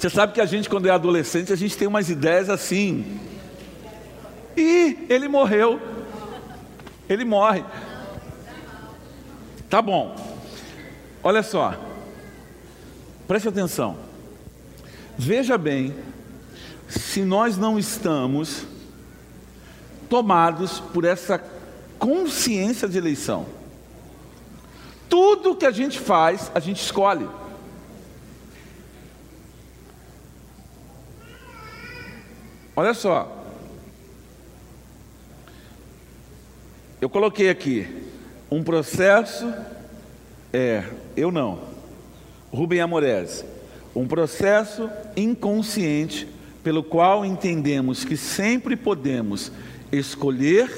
[0.00, 3.20] Você sabe que a gente, quando é adolescente, a gente tem umas ideias assim.
[4.56, 5.78] E ele morreu.
[7.06, 7.62] Ele morre.
[9.68, 10.16] Tá bom.
[11.22, 11.74] Olha só.
[13.28, 13.98] Preste atenção.
[15.18, 15.94] Veja bem
[16.88, 18.64] se nós não estamos
[20.08, 21.38] tomados por essa
[21.98, 23.44] consciência de eleição.
[25.10, 27.28] Tudo que a gente faz, a gente escolhe.
[32.80, 33.30] Olha só.
[36.98, 37.86] Eu coloquei aqui
[38.50, 39.52] um processo
[40.50, 41.60] é, eu não.
[42.50, 43.44] Rubem Amorese,
[43.94, 46.26] um processo inconsciente
[46.64, 49.52] pelo qual entendemos que sempre podemos
[49.92, 50.70] escolher,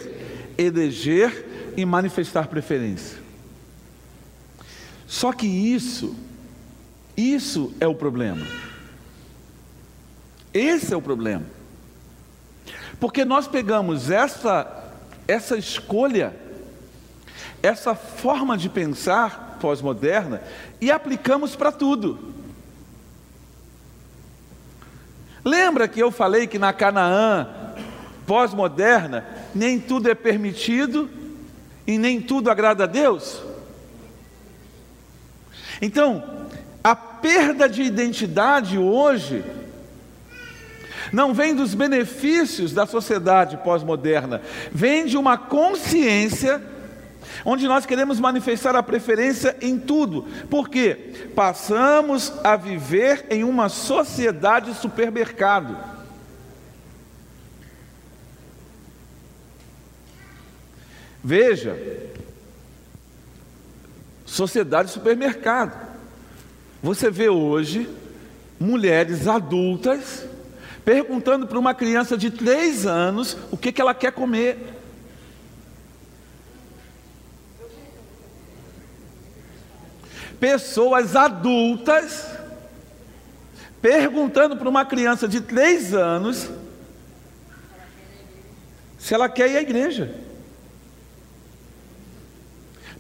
[0.59, 3.17] eleger e manifestar preferência.
[5.07, 6.17] Só que isso,
[7.17, 8.45] isso é o problema.
[10.53, 11.62] Esse é o problema.
[13.03, 14.93] Porque nós pegamos essa,
[15.27, 16.37] essa escolha,
[17.61, 20.41] essa forma de pensar pós-moderna
[20.81, 22.33] e aplicamos para tudo.
[25.45, 27.75] Lembra que eu falei que na Canaã
[28.25, 31.11] pós-moderna nem tudo é permitido
[31.85, 33.43] e nem tudo agrada a Deus?
[35.81, 36.47] Então,
[36.85, 39.43] a perda de identidade hoje
[41.11, 46.63] não vem dos benefícios da sociedade pós-moderna, vem de uma consciência
[47.45, 54.75] onde nós queremos manifestar a preferência em tudo, porque passamos a viver em uma sociedade
[54.75, 55.77] supermercado.
[61.25, 61.79] Veja,
[64.27, 65.93] sociedade supermercado.
[66.83, 67.89] Você vê hoje
[68.59, 70.27] mulheres adultas
[70.85, 74.73] perguntando para uma criança de três anos o que, que ela quer comer.
[80.43, 82.27] pessoas adultas
[83.81, 86.51] perguntando para uma criança de três anos
[88.99, 90.17] se ela quer ir à igreja.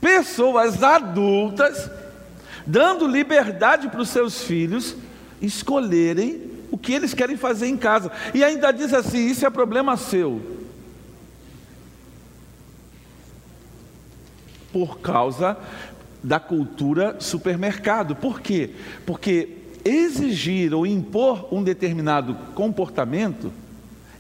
[0.00, 1.90] Pessoas adultas
[2.64, 4.94] dando liberdade para os seus filhos
[5.40, 6.48] escolherem
[6.82, 8.10] que eles querem fazer em casa.
[8.34, 10.60] E ainda diz assim: isso é problema seu.
[14.72, 15.56] Por causa
[16.22, 18.16] da cultura supermercado.
[18.16, 18.70] Por quê?
[19.06, 23.52] Porque exigir ou impor um determinado comportamento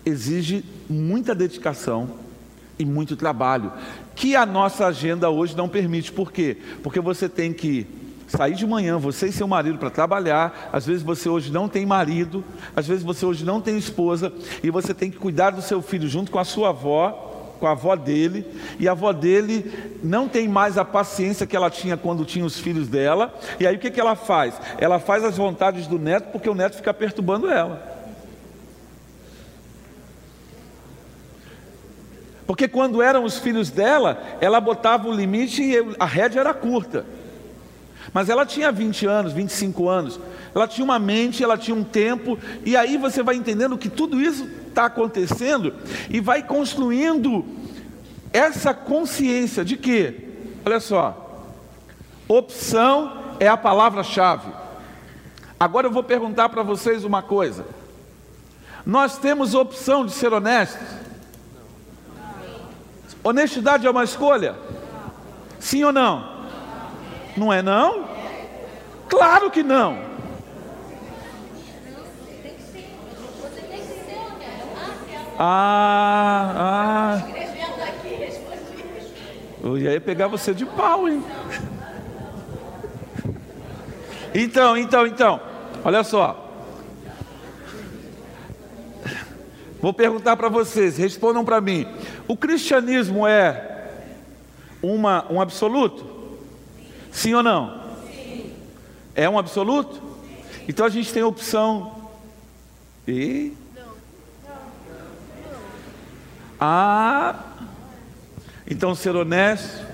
[0.04, 2.10] exige muita dedicação
[2.78, 3.72] e muito trabalho,
[4.16, 6.10] que a nossa agenda hoje não permite.
[6.10, 6.56] Por quê?
[6.82, 7.86] Porque você tem que
[8.32, 10.70] sair de manhã, você e seu marido para trabalhar.
[10.72, 12.42] Às vezes você hoje não tem marido,
[12.74, 16.08] às vezes você hoje não tem esposa, e você tem que cuidar do seu filho
[16.08, 17.28] junto com a sua avó
[17.60, 18.44] com a avó dele,
[18.80, 19.72] e a avó dele
[20.02, 23.76] não tem mais a paciência que ela tinha quando tinha os filhos dela, e aí
[23.76, 24.60] o que, que ela faz?
[24.78, 27.80] Ela faz as vontades do neto porque o neto fica perturbando ela.
[32.48, 37.06] Porque quando eram os filhos dela, ela botava o limite e a rédea era curta.
[38.12, 40.20] Mas ela tinha 20 anos, 25 anos.
[40.54, 44.20] ela tinha uma mente, ela tinha um tempo, e aí você vai entendendo que tudo
[44.20, 45.74] isso está acontecendo
[46.10, 47.44] e vai construindo
[48.32, 50.14] essa consciência de que,
[50.64, 51.46] olha só,
[52.28, 54.50] opção é a palavra-chave.
[55.58, 57.64] Agora eu vou perguntar para vocês uma coisa:
[58.84, 60.86] nós temos opção de ser honestos?
[63.24, 64.56] Honestidade é uma escolha?
[65.60, 66.31] Sim ou não?
[67.36, 68.08] Não é não?
[69.08, 70.12] Claro que não.
[75.38, 77.28] Ah, ah.
[79.62, 81.24] Eu ia pegar você de pau, hein?
[84.34, 85.40] Então, então, então,
[85.84, 86.50] olha só.
[89.80, 91.86] Vou perguntar para vocês, respondam para mim.
[92.28, 93.88] O cristianismo é
[94.80, 96.11] uma, um absoluto?
[97.12, 97.80] Sim ou não?
[98.06, 98.52] Sim.
[99.14, 100.02] É um absoluto?
[100.66, 102.10] Então a gente tem a opção.
[103.06, 103.52] E
[106.64, 107.34] ah,
[108.70, 109.84] então ser honesto.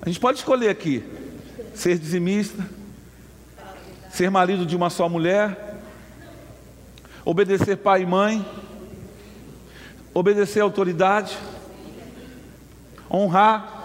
[0.00, 1.04] A gente pode escolher aqui:
[1.74, 2.68] ser dizimista,
[4.10, 5.76] ser marido de uma só mulher,
[7.24, 8.44] obedecer pai e mãe,
[10.12, 11.38] obedecer autoridade,
[13.08, 13.81] honrar.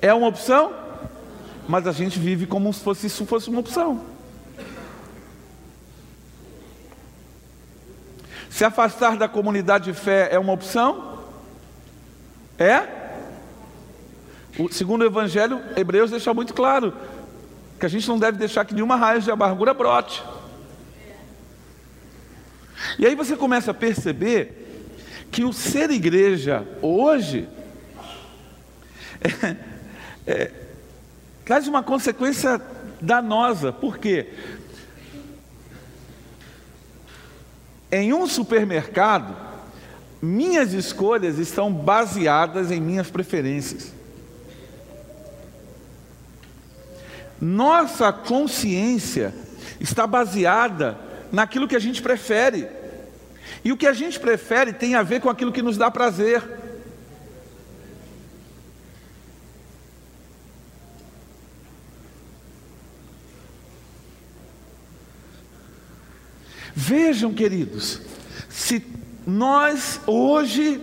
[0.00, 0.72] É uma opção,
[1.68, 4.00] mas a gente vive como se fosse, isso fosse uma opção.
[8.50, 11.24] Se afastar da comunidade de fé é uma opção?
[12.58, 12.88] É?
[14.58, 16.94] O segundo o Evangelho, Hebreus deixa muito claro
[17.78, 20.22] que a gente não deve deixar que nenhuma raiz de amargura brote.
[22.98, 24.86] E aí você começa a perceber
[25.30, 27.46] que o ser igreja hoje
[29.20, 29.75] é,
[30.26, 30.50] é,
[31.44, 32.60] traz uma consequência
[33.00, 33.72] danosa.
[33.72, 34.32] Por quê?
[37.90, 39.36] Em um supermercado,
[40.20, 43.92] minhas escolhas estão baseadas em minhas preferências.
[47.40, 49.32] Nossa consciência
[49.78, 50.98] está baseada
[51.30, 52.68] naquilo que a gente prefere.
[53.64, 56.42] E o que a gente prefere tem a ver com aquilo que nos dá prazer.
[66.78, 68.02] Vejam, queridos,
[68.50, 68.84] se
[69.26, 70.78] nós hoje,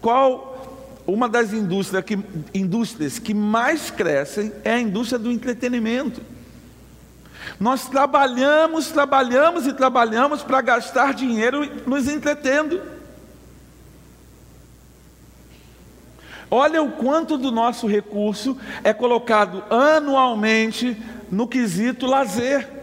[0.00, 2.18] qual uma das indústrias que,
[2.52, 6.20] indústrias que mais crescem é a indústria do entretenimento.
[7.60, 12.82] Nós trabalhamos, trabalhamos e trabalhamos para gastar dinheiro nos entretendo.
[16.50, 20.96] Olha o quanto do nosso recurso é colocado anualmente
[21.30, 22.79] no quesito lazer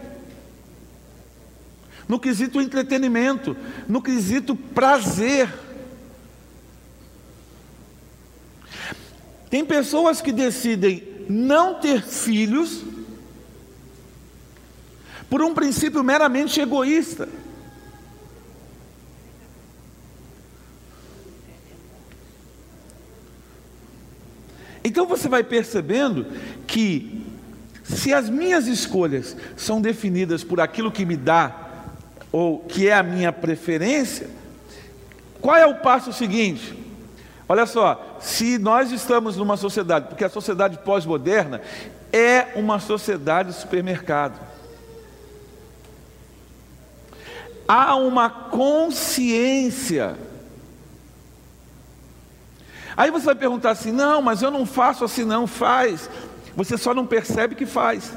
[2.08, 3.54] no quesito entretenimento,
[3.86, 5.52] no quesito prazer.
[9.50, 12.82] Tem pessoas que decidem não ter filhos
[15.28, 17.28] por um princípio meramente egoísta.
[24.82, 26.26] Então você vai percebendo
[26.66, 27.22] que,
[27.84, 31.67] se as minhas escolhas são definidas por aquilo que me dá
[32.30, 34.28] ou que é a minha preferência,
[35.40, 36.76] qual é o passo seguinte?
[37.48, 41.62] Olha só, se nós estamos numa sociedade, porque a sociedade pós-moderna
[42.12, 44.38] é uma sociedade supermercado.
[47.66, 50.16] Há uma consciência.
[52.96, 56.10] Aí você vai perguntar assim: não, mas eu não faço assim, não, faz.
[56.56, 58.12] Você só não percebe que faz.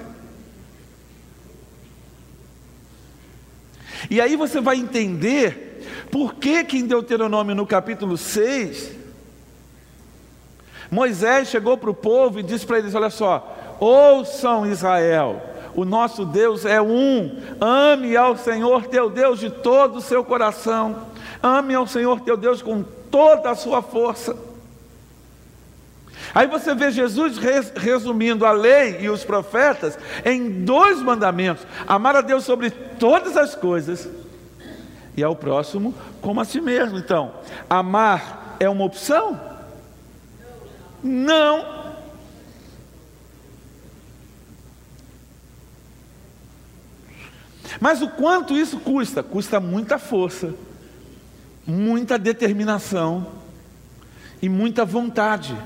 [4.10, 5.82] E aí você vai entender
[6.12, 8.92] por que, que em Deuteronômio no capítulo 6,
[10.90, 15.42] Moisés chegou para o povo e disse para eles: Olha só, ouçam Israel,
[15.74, 21.08] o nosso Deus é um, ame ao Senhor teu Deus de todo o seu coração,
[21.42, 24.51] ame ao Senhor teu Deus com toda a sua força.
[26.34, 27.38] Aí você vê Jesus
[27.76, 33.56] resumindo a lei e os profetas em dois mandamentos: amar a Deus sobre todas as
[33.56, 34.08] coisas
[35.16, 36.98] e ao próximo como a si mesmo.
[36.98, 37.34] Então,
[37.70, 39.40] amar é uma opção?
[41.04, 41.82] Não.
[47.80, 49.24] Mas o quanto isso custa?
[49.24, 50.54] Custa muita força,
[51.66, 53.28] muita determinação
[54.42, 55.58] e muita vontade.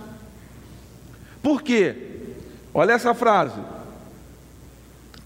[1.46, 1.96] Por quê?
[2.74, 3.62] Olha essa frase.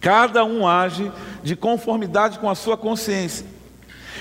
[0.02, 1.10] Cada um age
[1.42, 3.46] de conformidade com a sua consciência.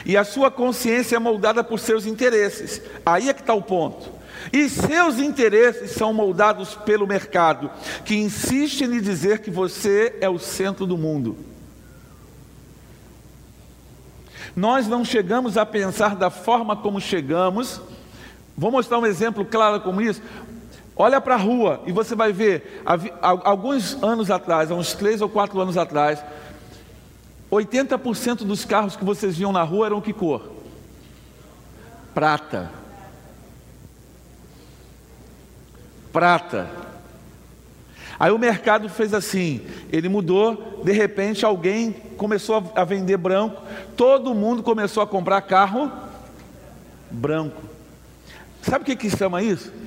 [0.07, 2.81] E a sua consciência é moldada por seus interesses.
[3.05, 4.13] Aí é que está o ponto.
[4.53, 7.69] E seus interesses são moldados pelo mercado,
[8.05, 11.37] que insiste em dizer que você é o centro do mundo.
[14.55, 17.81] Nós não chegamos a pensar da forma como chegamos.
[18.57, 20.23] Vou mostrar um exemplo claro como isso.
[21.01, 22.83] Olha para a rua e você vai ver,
[23.23, 26.21] alguns anos atrás, há uns três ou quatro anos atrás,
[27.53, 30.51] 80% dos carros que vocês viam na rua eram que cor?
[32.13, 32.69] Prata.
[36.13, 36.69] Prata.
[38.19, 43.63] Aí o mercado fez assim, ele mudou, de repente alguém começou a vender branco,
[43.97, 45.93] todo mundo começou a comprar carro
[47.09, 47.63] branco.
[48.63, 49.78] Sabe o que, que chama isso?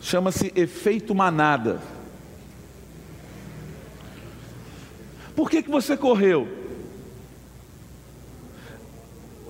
[0.00, 1.80] Chama-se efeito manada.
[5.34, 6.48] Por que, que você correu?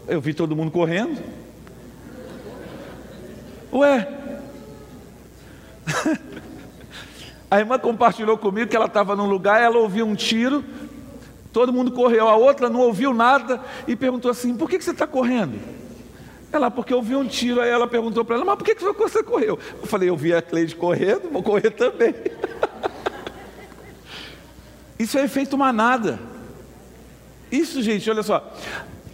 [0.09, 1.21] Eu vi todo mundo correndo.
[3.73, 4.09] Ué.
[7.51, 10.65] A irmã compartilhou comigo que ela estava num lugar, ela ouviu um tiro,
[11.53, 14.91] todo mundo correu, a outra não ouviu nada e perguntou assim: por que, que você
[14.91, 15.59] está correndo?
[16.57, 19.23] Ela, porque eu vi um tiro, aí ela perguntou para ela, mas por que, você
[19.23, 19.59] correu?
[19.81, 22.15] Eu falei, eu vi a Cleide correndo, vou correr também.
[24.99, 26.19] Isso é efeito manada.
[27.53, 28.55] Isso, gente, olha só.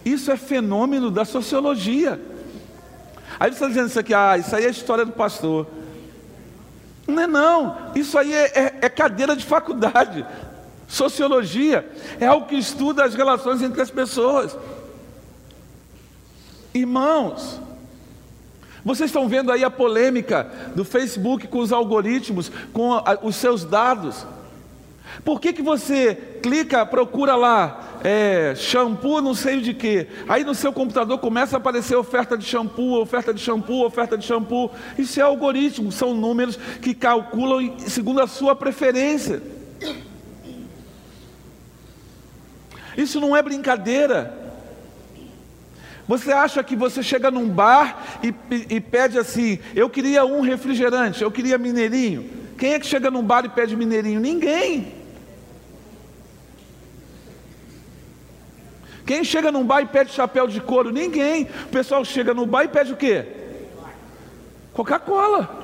[0.05, 2.19] Isso é fenômeno da sociologia.
[3.37, 5.67] Aí você está dizendo isso aqui, ah, isso aí é história do pastor.
[7.05, 10.25] Não é não, isso aí é, é, é cadeira de faculdade.
[10.87, 11.89] Sociologia
[12.19, 14.55] é algo que estuda as relações entre as pessoas.
[16.73, 17.61] Irmãos,
[18.83, 24.25] vocês estão vendo aí a polêmica do Facebook com os algoritmos, com os seus dados.
[25.23, 30.55] Por que, que você clica, procura lá, é, shampoo, não sei de que, aí no
[30.55, 34.71] seu computador começa a aparecer oferta de shampoo, oferta de shampoo, oferta de shampoo.
[34.97, 39.41] Isso é algoritmo, são números que calculam segundo a sua preferência.
[42.97, 44.42] Isso não é brincadeira.
[46.07, 48.33] Você acha que você chega num bar e,
[48.69, 52.29] e, pede assim: eu queria um refrigerante, eu queria mineirinho.
[52.57, 54.19] Quem é que chega num bar e pede mineirinho?
[54.19, 54.93] Ninguém.
[59.05, 60.91] Quem chega num bar e pede chapéu de couro?
[60.91, 61.43] Ninguém.
[61.65, 63.25] O pessoal chega no bar e pede o quê?
[64.73, 65.63] Coca-Cola.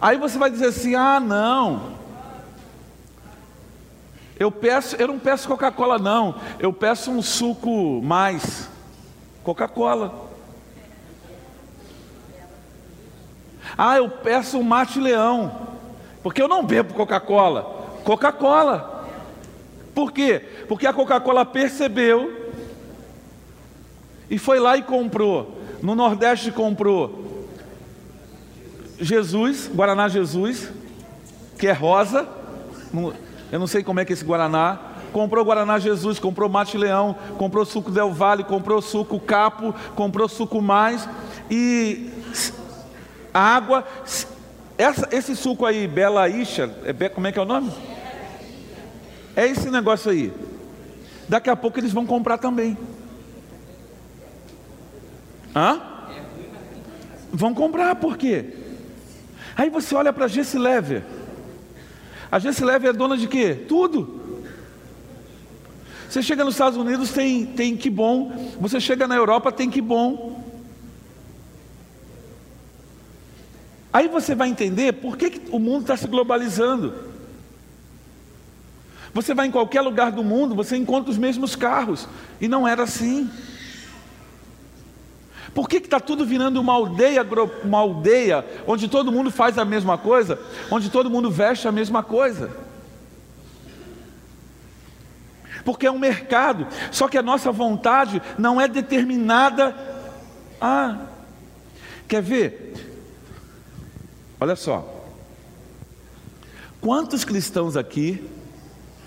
[0.00, 1.96] Aí você vai dizer assim: ah, não.
[4.38, 6.36] Eu peço, eu não peço Coca-Cola, não.
[6.58, 8.68] Eu peço um suco mais.
[9.46, 10.28] Coca-Cola.
[13.78, 15.68] Ah, eu peço um mate leão.
[16.20, 17.62] Porque eu não bebo Coca-Cola.
[18.02, 19.06] Coca-Cola.
[19.94, 20.42] Por quê?
[20.66, 22.50] Porque a Coca-Cola percebeu
[24.28, 25.56] e foi lá e comprou.
[25.80, 27.46] No Nordeste comprou
[28.98, 30.72] Jesus, Guaraná Jesus,
[31.56, 32.26] que é rosa.
[33.52, 34.95] Eu não sei como é que é esse Guaraná.
[35.16, 40.60] Comprou Guaraná Jesus, comprou Mate Leão, comprou suco Del Valle, comprou suco Capo, comprou suco
[40.60, 41.08] Mais.
[41.50, 42.10] E
[43.32, 43.82] água,
[44.76, 47.72] essa, esse suco aí, Bela Isha, é, como é que é o nome?
[49.34, 50.30] É esse negócio aí.
[51.26, 52.76] Daqui a pouco eles vão comprar também.
[55.54, 55.80] Hã?
[57.32, 58.52] Vão comprar, por quê?
[59.56, 61.04] Aí você olha para a Jesse Lever.
[62.30, 63.54] A Jesse Lever é dona de quê?
[63.66, 64.15] Tudo.
[66.16, 68.32] Você chega nos Estados Unidos, tem, tem que bom.
[68.58, 70.42] Você chega na Europa, tem que bom.
[73.92, 76.94] Aí você vai entender por que, que o mundo está se globalizando.
[79.12, 82.08] Você vai em qualquer lugar do mundo, você encontra os mesmos carros.
[82.40, 83.30] E não era assim.
[85.54, 87.26] Por que está tudo virando uma aldeia,
[87.62, 90.40] uma aldeia onde todo mundo faz a mesma coisa,
[90.70, 92.50] onde todo mundo veste a mesma coisa?
[95.66, 99.76] Porque é um mercado, só que a nossa vontade não é determinada.
[100.60, 101.06] Ah,
[102.06, 102.72] quer ver?
[104.40, 105.04] Olha só.
[106.80, 108.24] Quantos cristãos aqui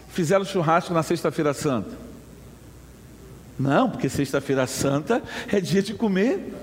[0.09, 1.97] fizeram churrasco na Sexta-feira Santa?
[3.57, 6.53] Não, porque Sexta-feira Santa é dia de comer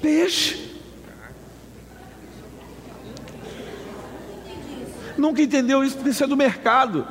[0.00, 0.72] peixe.
[5.16, 7.06] Nunca entendeu isso porque isso é do mercado.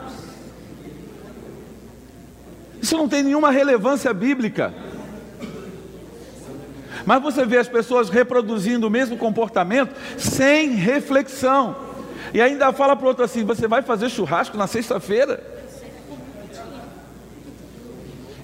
[2.82, 4.74] Isso não tem nenhuma relevância bíblica.
[7.06, 11.76] Mas você vê as pessoas reproduzindo o mesmo comportamento sem reflexão.
[12.34, 15.44] E ainda fala para o outro assim: você vai fazer churrasco na sexta-feira?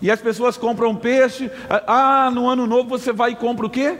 [0.02, 1.50] E as pessoas compram peixe.
[1.70, 3.96] Ah, no ano novo você vai e compra o quê?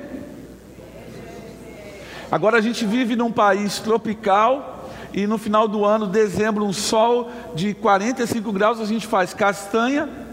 [2.30, 7.32] Agora a gente vive num país tropical e no final do ano, dezembro, um sol
[7.56, 10.27] de 45 graus, a gente faz castanha,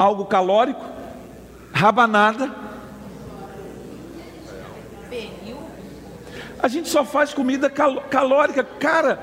[0.00, 0.82] algo calórico,
[1.74, 2.50] rabanada.
[6.62, 9.18] A gente só faz comida cal calórica, cara.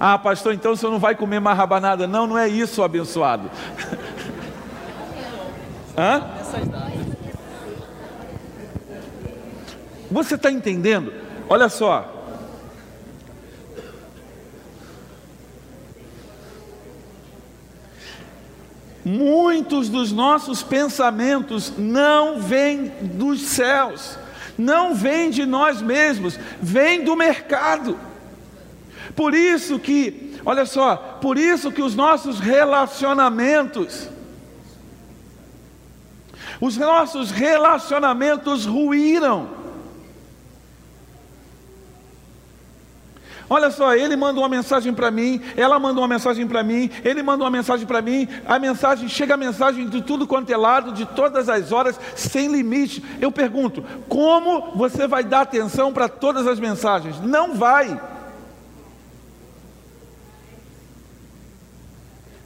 [0.00, 2.08] Ah, pastor, então você não vai comer mais rabanada?
[2.08, 3.48] Não, não é isso, abençoado.
[5.96, 6.26] Hã?
[10.10, 11.12] Você está entendendo?
[11.48, 12.19] Olha só.
[19.10, 24.16] Muitos dos nossos pensamentos não vêm dos céus,
[24.56, 27.98] não vêm de nós mesmos, vêm do mercado.
[29.16, 34.08] Por isso que, olha só, por isso que os nossos relacionamentos,
[36.60, 39.59] os nossos relacionamentos ruíram.
[43.52, 47.20] Olha só, ele manda uma mensagem para mim, ela manda uma mensagem para mim, ele
[47.20, 50.92] manda uma mensagem para mim, a mensagem chega a mensagem de tudo quanto é lado,
[50.92, 53.02] de todas as horas, sem limite.
[53.20, 57.20] Eu pergunto: como você vai dar atenção para todas as mensagens?
[57.20, 58.00] Não vai.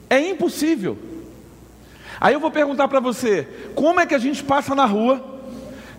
[0.09, 0.97] É impossível.
[2.19, 5.23] Aí eu vou perguntar para você: como é que a gente passa na rua?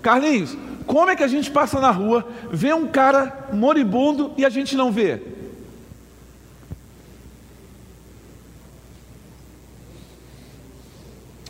[0.02, 4.50] Carlinhos, como é que a gente passa na rua, vê um cara moribundo e a
[4.50, 5.22] gente não vê?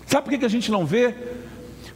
[0.07, 1.13] Sabe por que a gente não vê?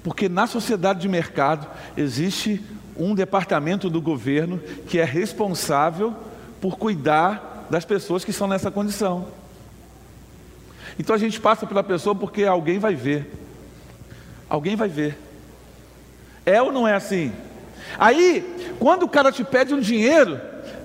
[0.04, 2.62] Porque na sociedade de mercado existe
[2.98, 6.14] um departamento do governo que é responsável
[6.60, 9.28] por cuidar das pessoas que estão nessa condição.
[10.98, 13.32] Então a gente passa pela pessoa porque alguém vai ver.
[14.50, 15.29] Alguém vai ver.
[16.46, 17.32] É ou não é assim?
[17.98, 20.40] Aí, quando o cara te pede um dinheiro,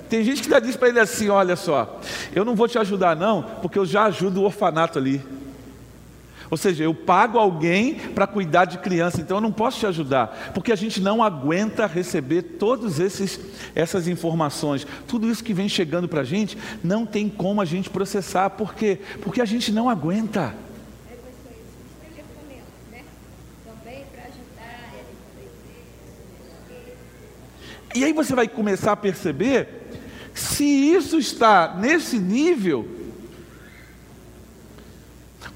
[0.09, 2.01] tem gente que já diz para ele assim: Olha só,
[2.35, 5.23] eu não vou te ajudar, não, porque eu já ajudo o orfanato ali.
[6.51, 10.53] Ou seja, eu pago alguém para cuidar de criança, então eu não posso te ajudar,
[10.55, 13.01] porque a gente não aguenta receber todas
[13.75, 17.91] essas informações, tudo isso que vem chegando para a gente, não tem como a gente
[17.91, 19.01] processar, por quê?
[19.23, 20.55] Porque a gente não aguenta.
[27.95, 29.69] E aí você vai começar a perceber
[30.35, 32.89] se isso está nesse nível,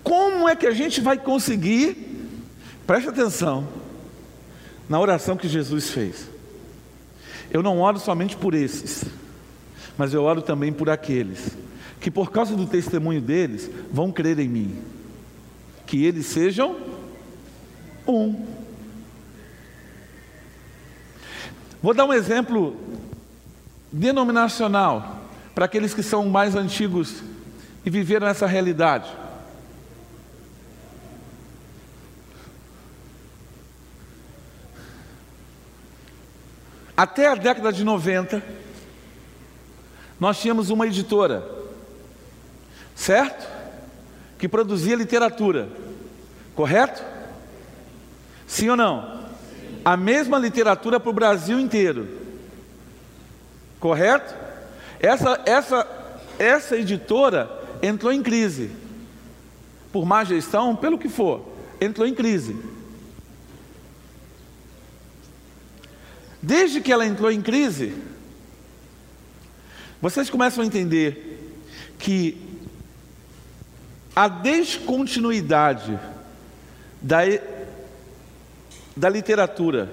[0.02, 1.96] como é que a gente vai conseguir?
[2.86, 3.68] Preste atenção
[4.88, 6.28] na oração que Jesus fez.
[7.50, 9.04] Eu não oro somente por esses,
[9.96, 11.56] mas eu oro também por aqueles
[12.00, 14.78] que, por causa do testemunho deles, vão crer em mim.
[15.86, 16.76] Que eles sejam
[18.06, 18.44] um.
[21.82, 22.76] Vou dar um exemplo
[23.92, 25.20] denominacional
[25.54, 27.22] para aqueles que são mais antigos
[27.84, 29.08] e viveram essa realidade.
[36.96, 38.42] Até a década de 90,
[40.18, 41.48] nós tínhamos uma editora,
[42.96, 43.48] certo?
[44.36, 45.68] Que produzia literatura,
[46.56, 47.04] correto?
[48.48, 49.17] Sim ou não?
[49.84, 52.08] A mesma literatura para o Brasil inteiro.
[53.80, 54.34] Correto?
[55.00, 55.86] Essa, essa,
[56.38, 57.50] essa editora
[57.82, 58.70] entrou em crise.
[59.92, 61.46] Por má gestão, pelo que for,
[61.80, 62.56] entrou em crise.
[66.42, 67.94] Desde que ela entrou em crise,
[70.00, 71.56] vocês começam a entender
[71.98, 72.40] que
[74.14, 75.98] a descontinuidade
[77.00, 77.20] da
[78.98, 79.88] da literatura.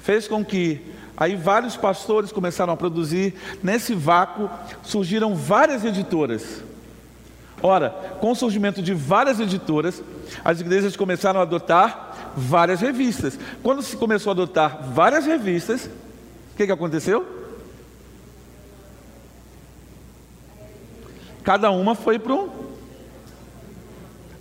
[0.00, 0.80] Fez com que
[1.16, 4.48] aí vários pastores começaram a produzir, nesse vácuo
[4.82, 6.62] surgiram várias editoras.
[7.62, 7.90] Ora,
[8.20, 10.02] com o surgimento de várias editoras,
[10.42, 13.38] as igrejas começaram a adotar várias revistas.
[13.62, 17.26] Quando se começou a adotar várias revistas, o que, que aconteceu?
[21.42, 22.69] Cada uma foi para um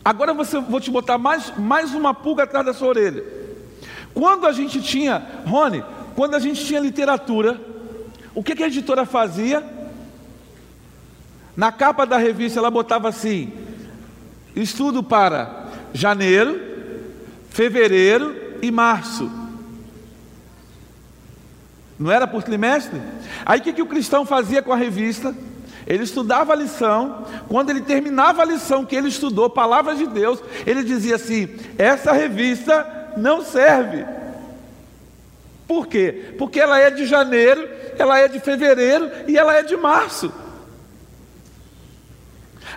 [0.04, 3.24] Agora você vou te botar mais, mais uma pulga atrás da sua orelha.
[4.14, 5.84] Quando a gente tinha, Rony,
[6.16, 7.60] quando a gente tinha literatura,
[8.34, 9.64] o que, que a editora fazia?
[11.56, 13.52] Na capa da revista ela botava assim:
[14.56, 16.60] estudo para janeiro,
[17.50, 19.30] fevereiro e março.
[21.98, 23.02] Não era por trimestre?
[23.46, 25.36] Aí o que, que o cristão fazia com a revista?
[25.90, 30.40] Ele estudava a lição, quando ele terminava a lição que ele estudou, palavras de Deus,
[30.64, 34.06] ele dizia assim: essa revista não serve.
[35.68, 36.36] Por quê?
[36.38, 37.68] Porque ela é de janeiro,
[37.98, 40.32] ela é de fevereiro e ela é de março.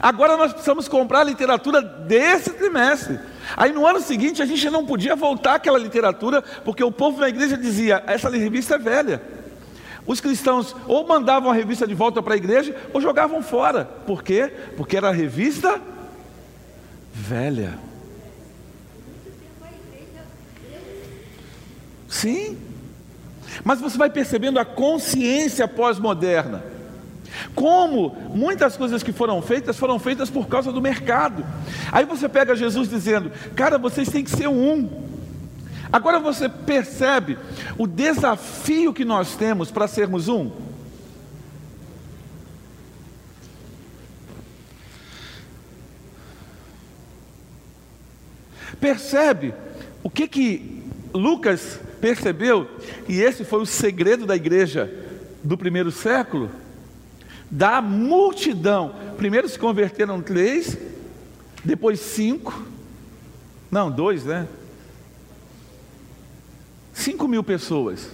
[0.00, 3.20] Agora nós precisamos comprar a literatura desse trimestre.
[3.58, 7.28] Aí no ano seguinte a gente não podia voltar àquela literatura, porque o povo na
[7.28, 9.41] igreja dizia: essa revista é velha.
[10.06, 13.84] Os cristãos ou mandavam a revista de volta para a igreja ou jogavam fora.
[13.84, 14.52] Por quê?
[14.76, 15.80] Porque era revista
[17.12, 17.78] velha.
[22.08, 22.58] Sim.
[23.64, 26.64] Mas você vai percebendo a consciência pós-moderna.
[27.54, 31.44] Como muitas coisas que foram feitas foram feitas por causa do mercado.
[31.90, 35.11] Aí você pega Jesus dizendo: Cara, vocês têm que ser um.
[35.92, 37.38] Agora você percebe
[37.76, 40.50] o desafio que nós temos para sermos um?
[48.80, 49.54] Percebe
[50.02, 50.82] o que que
[51.12, 52.68] Lucas percebeu?
[53.06, 54.90] E esse foi o segredo da igreja
[55.44, 56.50] do primeiro século
[57.50, 58.94] da multidão.
[59.18, 60.78] Primeiro se converteram três,
[61.62, 62.66] depois cinco,
[63.70, 64.48] não, dois, né?
[66.92, 68.08] Cinco mil pessoas.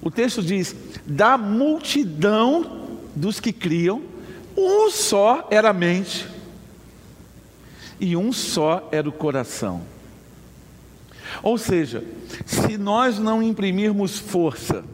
[0.00, 0.74] O texto diz:
[1.06, 4.02] da multidão dos que criam,
[4.56, 6.26] um só era a mente,
[8.00, 9.82] e um só era o coração.
[11.42, 12.04] Ou seja,
[12.44, 14.84] se nós não imprimirmos força,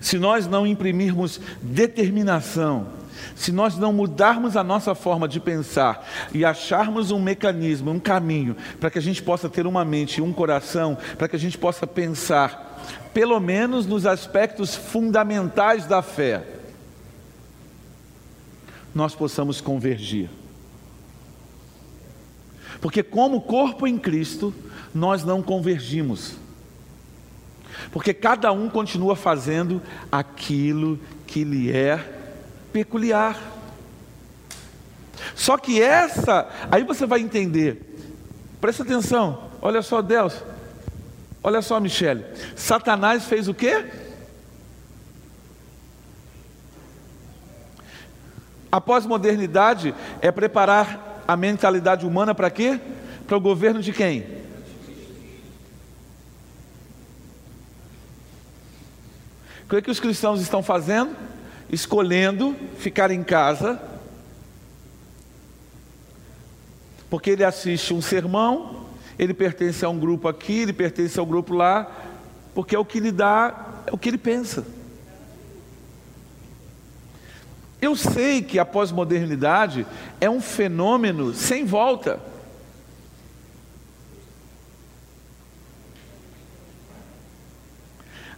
[0.00, 2.88] se nós não imprimirmos determinação,
[3.34, 8.56] se nós não mudarmos a nossa forma de pensar e acharmos um mecanismo, um caminho,
[8.80, 11.58] para que a gente possa ter uma mente e um coração, para que a gente
[11.58, 12.82] possa pensar,
[13.12, 16.44] pelo menos nos aspectos fundamentais da fé,
[18.94, 20.28] nós possamos convergir.
[22.80, 24.52] Porque, como corpo em Cristo,
[24.94, 26.34] nós não convergimos.
[27.90, 32.21] Porque cada um continua fazendo aquilo que lhe é
[32.72, 33.40] peculiar.
[35.34, 37.92] Só que essa, aí você vai entender.
[38.60, 39.50] Presta atenção.
[39.60, 40.42] Olha só, Deus.
[41.42, 42.24] Olha só, Michele.
[42.56, 43.84] Satanás fez o quê?
[48.70, 52.80] A pós-modernidade é preparar a mentalidade humana para quê?
[53.26, 54.42] Para o governo de quem?
[59.64, 61.31] O que, é que os cristãos estão fazendo?
[61.72, 63.80] Escolhendo ficar em casa,
[67.08, 68.86] porque ele assiste um sermão,
[69.18, 71.90] ele pertence a um grupo aqui, ele pertence ao grupo lá,
[72.54, 74.66] porque é o que lhe dá, é o que ele pensa.
[77.80, 79.86] Eu sei que a pós-modernidade
[80.20, 82.20] é um fenômeno sem volta.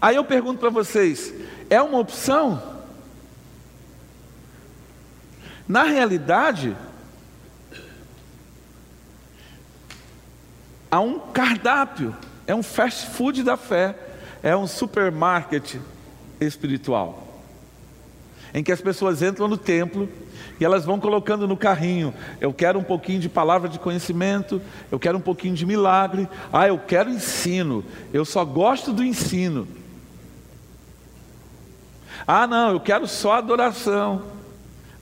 [0.01, 1.33] Aí eu pergunto para vocês:
[1.71, 2.74] é uma opção?
[5.67, 6.77] Na realidade,
[10.91, 12.15] há um cardápio,
[12.47, 13.97] é um fast food da fé,
[14.43, 15.77] é um supermarket
[16.41, 17.43] espiritual.
[18.53, 20.09] Em que as pessoas entram no templo
[20.61, 24.61] e elas vão colocando no carrinho: eu quero um pouquinho de palavra de conhecimento,
[24.93, 29.67] eu quero um pouquinho de milagre, ah, eu quero ensino, eu só gosto do ensino.
[32.27, 34.35] Ah, não, eu quero só adoração.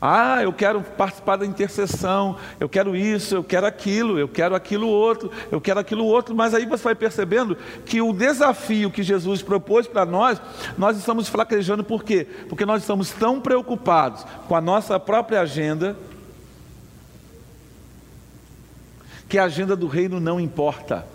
[0.05, 4.89] Ah, eu quero participar da intercessão, eu quero isso, eu quero aquilo, eu quero aquilo
[4.89, 9.43] outro, eu quero aquilo outro, mas aí você vai percebendo que o desafio que Jesus
[9.43, 10.43] propôs para nós,
[10.77, 12.27] nós estamos fraquejando por quê?
[12.49, 15.97] Porque nós estamos tão preocupados com a nossa própria agenda,
[19.29, 21.07] que a agenda do reino não importa.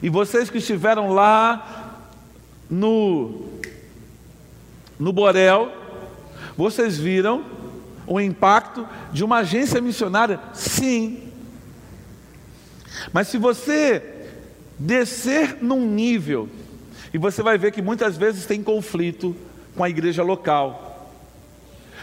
[0.00, 2.04] E vocês que estiveram lá
[2.70, 3.53] no,
[4.98, 5.72] no Borel,
[6.56, 7.44] vocês viram
[8.06, 10.40] o impacto de uma agência missionária?
[10.52, 11.30] Sim.
[13.12, 14.02] Mas se você
[14.78, 16.48] descer num nível,
[17.12, 19.36] e você vai ver que muitas vezes tem conflito
[19.76, 21.12] com a igreja local.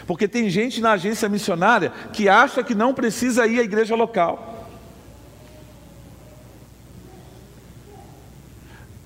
[0.06, 4.51] Porque tem gente na agência missionária que acha que não precisa ir à igreja local.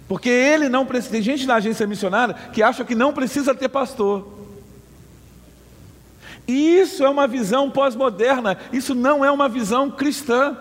[0.08, 1.12] Porque ele não precisa.
[1.12, 4.34] Tem gente na agência missionária que acha que não precisa ter pastor.
[6.46, 10.56] E isso é uma visão pós-moderna, isso não é uma visão cristã.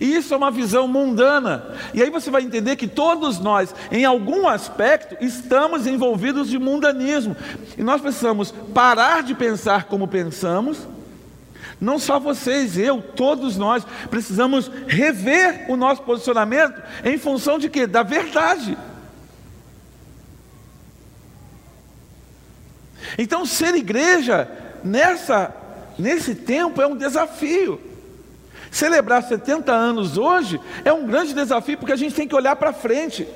[0.00, 1.76] Isso é uma visão mundana.
[1.92, 7.36] E aí você vai entender que todos nós, em algum aspecto, estamos envolvidos de mundanismo.
[7.76, 10.88] E nós precisamos parar de pensar como pensamos.
[11.82, 17.88] Não só vocês, eu, todos nós precisamos rever o nosso posicionamento em função de quê?
[17.88, 18.78] Da verdade.
[23.18, 24.48] Então, ser igreja
[24.84, 25.52] nessa
[25.98, 27.80] nesse tempo é um desafio.
[28.70, 32.72] Celebrar 70 anos hoje é um grande desafio porque a gente tem que olhar para
[32.72, 33.26] frente.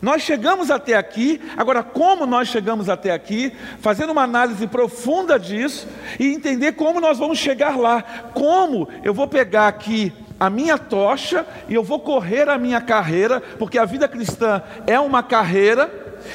[0.00, 5.86] Nós chegamos até aqui, agora, como nós chegamos até aqui, fazendo uma análise profunda disso
[6.18, 8.02] e entender como nós vamos chegar lá.
[8.32, 13.40] Como eu vou pegar aqui a minha tocha e eu vou correr a minha carreira,
[13.58, 15.90] porque a vida cristã é uma carreira,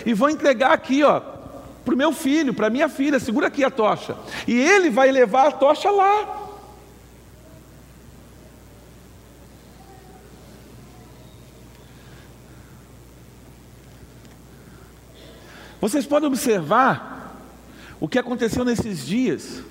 [0.05, 1.19] e vou entregar aqui, ó,
[1.83, 4.15] para o meu filho, para minha filha, segura aqui a tocha.
[4.47, 6.44] E ele vai levar a tocha lá.
[15.85, 17.39] Vocês podem observar
[17.99, 19.61] o que aconteceu nesses dias.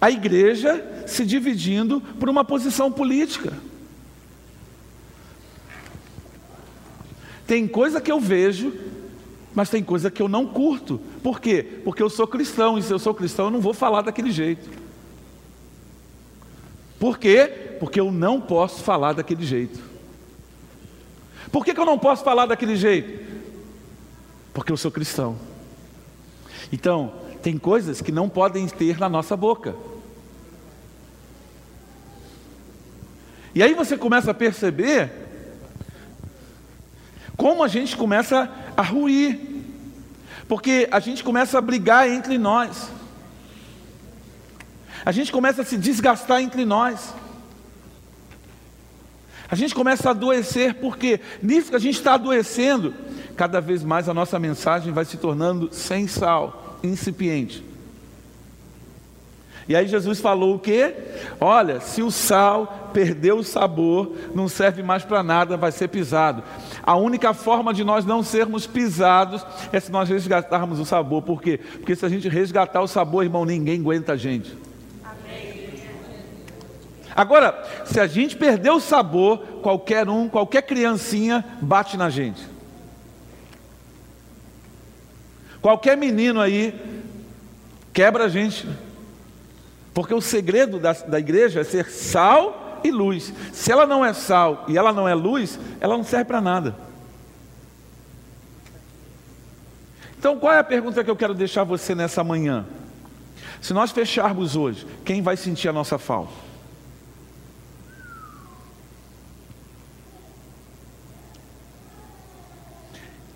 [0.00, 3.54] A igreja se dividindo por uma posição política.
[7.44, 8.72] Tem coisa que eu vejo,
[9.52, 11.00] mas tem coisa que eu não curto.
[11.24, 11.80] Por quê?
[11.82, 14.70] Porque eu sou cristão, e se eu sou cristão, eu não vou falar daquele jeito.
[17.00, 17.76] Por quê?
[17.80, 19.91] Porque eu não posso falar daquele jeito.
[21.52, 23.22] Por que, que eu não posso falar daquele jeito?
[24.54, 25.38] Porque eu sou cristão.
[26.72, 29.76] Então, tem coisas que não podem ter na nossa boca.
[33.54, 35.12] E aí você começa a perceber
[37.36, 39.38] como a gente começa a ruir,
[40.48, 42.88] porque a gente começa a brigar entre nós,
[45.04, 47.12] a gente começa a se desgastar entre nós.
[49.52, 52.94] A gente começa a adoecer, porque nisso que a gente está adoecendo,
[53.36, 57.62] cada vez mais a nossa mensagem vai se tornando sem sal, incipiente.
[59.68, 60.94] E aí Jesus falou o quê?
[61.38, 66.42] Olha, se o sal perdeu o sabor, não serve mais para nada, vai ser pisado.
[66.82, 71.20] A única forma de nós não sermos pisados é se nós resgatarmos o sabor.
[71.20, 71.60] Por quê?
[71.74, 74.56] Porque se a gente resgatar o sabor, irmão, ninguém aguenta a gente.
[77.14, 82.42] Agora, se a gente perder o sabor, qualquer um, qualquer criancinha bate na gente.
[85.60, 86.74] Qualquer menino aí
[87.92, 88.68] quebra a gente.
[89.94, 93.32] Porque o segredo da, da igreja é ser sal e luz.
[93.52, 96.74] Se ela não é sal e ela não é luz, ela não serve para nada.
[100.18, 102.64] Então, qual é a pergunta que eu quero deixar você nessa manhã?
[103.60, 106.51] Se nós fecharmos hoje, quem vai sentir a nossa falta?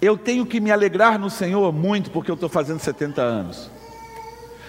[0.01, 3.71] Eu tenho que me alegrar no Senhor muito porque eu estou fazendo 70 anos.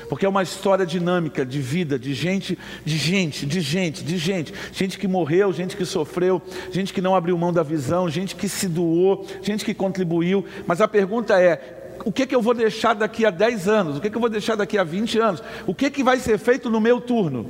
[0.07, 4.53] Porque é uma história dinâmica de vida, de gente, de gente, de gente, de gente.
[4.71, 8.47] Gente que morreu, gente que sofreu, gente que não abriu mão da visão, gente que
[8.47, 10.45] se doou, gente que contribuiu.
[10.65, 13.97] Mas a pergunta é: o que, que eu vou deixar daqui a 10 anos?
[13.97, 15.43] O que, que eu vou deixar daqui a 20 anos?
[15.65, 17.45] O que, que vai ser feito no meu turno?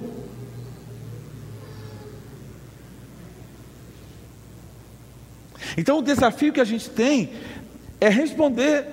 [5.77, 7.29] Então o desafio que a gente tem
[7.99, 8.85] é responder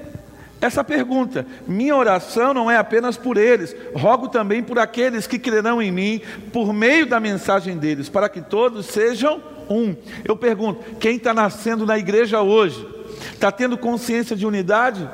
[0.60, 1.46] essa pergunta.
[1.66, 6.20] Minha oração não é apenas por eles, rogo também por aqueles que crerão em mim
[6.52, 9.94] por meio da mensagem deles, para que todos sejam um.
[10.24, 12.86] Eu pergunto: quem está nascendo na igreja hoje?
[13.32, 15.08] Está tendo consciência de unidade?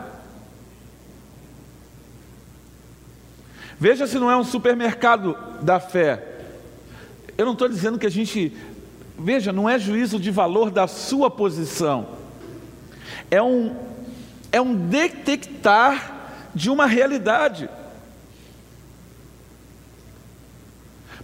[3.79, 6.23] Veja se não é um supermercado da fé.
[7.37, 8.53] Eu não estou dizendo que a gente.
[9.19, 12.20] Veja, não é juízo de valor da sua posição
[13.31, 13.75] é um,
[14.53, 17.69] é um detectar de uma realidade.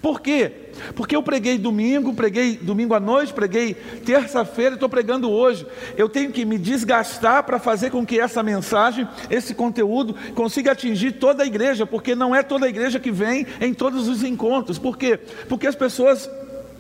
[0.01, 0.53] Por quê?
[0.95, 5.67] Porque eu preguei domingo, preguei domingo à noite, preguei terça-feira e estou pregando hoje.
[5.97, 11.13] Eu tenho que me desgastar para fazer com que essa mensagem, esse conteúdo, consiga atingir
[11.13, 14.79] toda a igreja, porque não é toda a igreja que vem em todos os encontros.
[14.79, 15.19] Por quê?
[15.49, 16.31] Porque as pessoas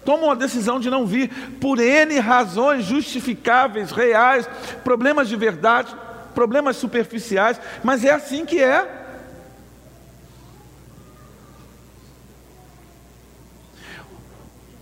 [0.06, 1.28] tomam a decisão de não vir
[1.60, 4.48] por N razões justificáveis, reais,
[4.84, 5.94] problemas de verdade,
[6.32, 9.04] problemas superficiais, mas é assim que é.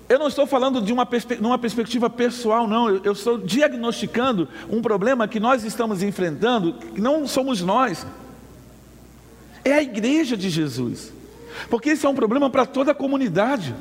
[0.06, 2.90] Eu não estou falando de uma, perspe uma perspectiva pessoal, não.
[2.90, 8.06] Eu, eu estou diagnosticando um problema que nós estamos enfrentando, que não somos nós,
[9.64, 11.10] é a igreja de Jesus.
[11.70, 13.74] Porque isso é um problema para toda a comunidade.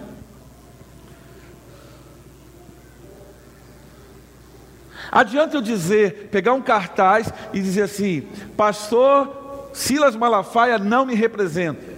[5.14, 11.94] Adianta eu dizer, pegar um cartaz e dizer assim: Pastor Silas Malafaia não me representa.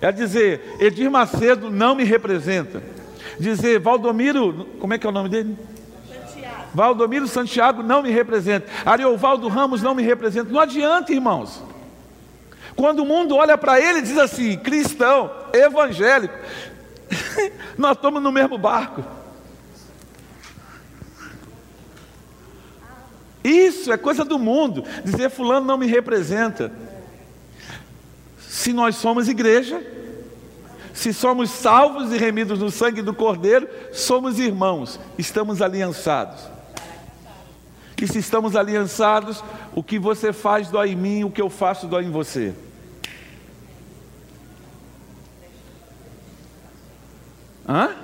[0.00, 2.82] É dizer, Edir Macedo não me representa.
[3.38, 5.56] Dizer, Valdomiro, como é que é o nome dele?
[6.12, 6.64] Santiago.
[6.74, 8.66] Valdomiro Santiago não me representa.
[8.84, 10.50] Ariovaldo Ramos não me representa.
[10.50, 11.62] Não adianta, irmãos.
[12.74, 16.34] Quando o mundo olha para ele e diz assim, cristão, evangélico,
[17.78, 19.21] nós estamos no mesmo barco.
[23.44, 24.84] Isso é coisa do mundo.
[25.04, 26.72] Dizer fulano não me representa.
[28.38, 29.82] Se nós somos igreja,
[30.92, 36.52] se somos salvos e remidos no sangue do Cordeiro, somos irmãos, estamos aliançados.
[38.00, 39.42] E se estamos aliançados,
[39.74, 42.52] o que você faz dói em mim, o que eu faço dói em você.
[47.68, 47.94] Hã?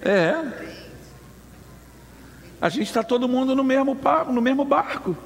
[0.00, 0.67] É.
[2.60, 3.96] A gente está todo mundo no mesmo,
[4.30, 5.16] no mesmo barco.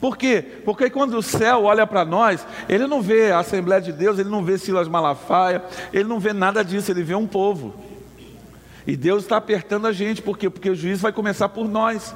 [0.00, 0.44] Por quê?
[0.64, 4.28] Porque quando o céu olha para nós, ele não vê a Assembleia de Deus, ele
[4.28, 7.74] não vê Silas Malafaia, ele não vê nada disso, ele vê um povo.
[8.86, 10.50] E Deus está apertando a gente, por quê?
[10.50, 12.14] Porque o juízo vai começar por nós.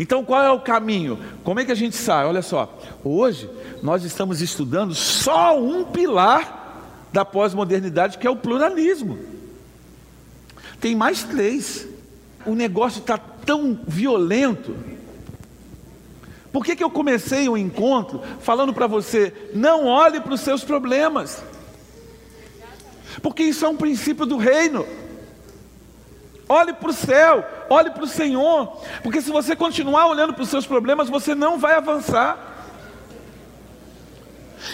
[0.00, 1.18] Então qual é o caminho?
[1.44, 2.26] Como é que a gente sai?
[2.26, 3.48] Olha só, hoje
[3.82, 9.33] nós estamos estudando só um pilar da pós-modernidade, que é o pluralismo.
[10.84, 11.86] Tem mais três.
[12.44, 14.76] O negócio está tão violento.
[16.52, 20.62] Por que, que eu comecei o encontro falando para você: não olhe para os seus
[20.62, 21.42] problemas?
[23.22, 24.86] Porque isso é um princípio do reino.
[26.46, 30.50] Olhe para o céu, olhe para o Senhor, porque se você continuar olhando para os
[30.50, 32.53] seus problemas, você não vai avançar.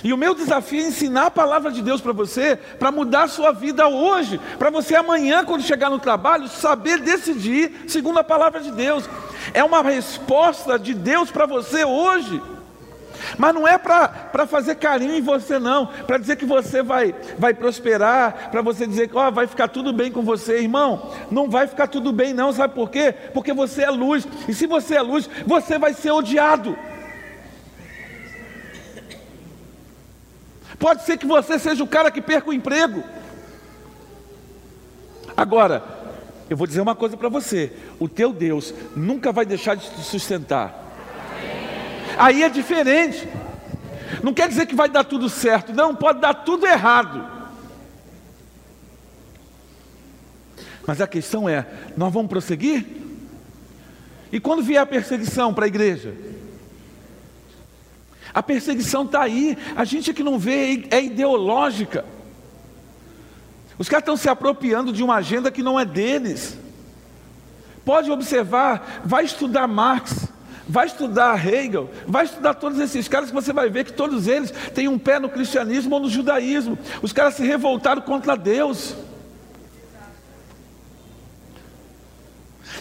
[0.03, 3.29] E o meu desafio é ensinar a palavra de Deus para você, para mudar a
[3.29, 8.61] sua vida hoje, para você amanhã, quando chegar no trabalho, saber decidir segundo a palavra
[8.61, 9.09] de Deus.
[9.53, 12.41] É uma resposta de Deus para você hoje.
[13.37, 17.53] Mas não é para fazer carinho em você, não, para dizer que você vai, vai
[17.53, 21.11] prosperar, para você dizer que oh, vai ficar tudo bem com você, irmão.
[21.31, 23.15] Não vai ficar tudo bem, não, sabe por quê?
[23.35, 26.77] Porque você é luz, e se você é luz, você vai ser odiado.
[30.81, 33.05] Pode ser que você seja o cara que perca o emprego.
[35.37, 35.85] Agora,
[36.49, 40.01] eu vou dizer uma coisa para você: o teu Deus nunca vai deixar de te
[40.01, 40.75] sustentar.
[42.17, 43.29] Aí é diferente.
[44.23, 47.29] Não quer dizer que vai dar tudo certo, não, pode dar tudo errado.
[50.87, 52.87] Mas a questão é: nós vamos prosseguir?
[54.33, 56.15] E quando vier a perseguição para a igreja?
[58.33, 62.05] A perseguição está aí, a gente que não vê é ideológica.
[63.79, 66.57] Os caras estão se apropriando de uma agenda que não é deles.
[67.85, 70.29] Pode observar, vai estudar Marx,
[70.69, 74.53] vai estudar Hegel, vai estudar todos esses caras que você vai ver que todos eles
[74.75, 76.79] têm um pé no cristianismo ou no judaísmo.
[77.03, 78.95] Os caras se revoltaram contra Deus.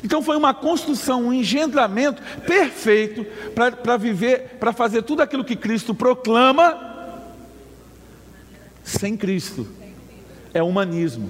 [0.04, 5.94] Então foi uma construção, um engendramento perfeito para viver, para fazer tudo aquilo que Cristo
[5.94, 6.90] proclama
[8.84, 9.68] sem Cristo.
[10.54, 11.30] É humanismo.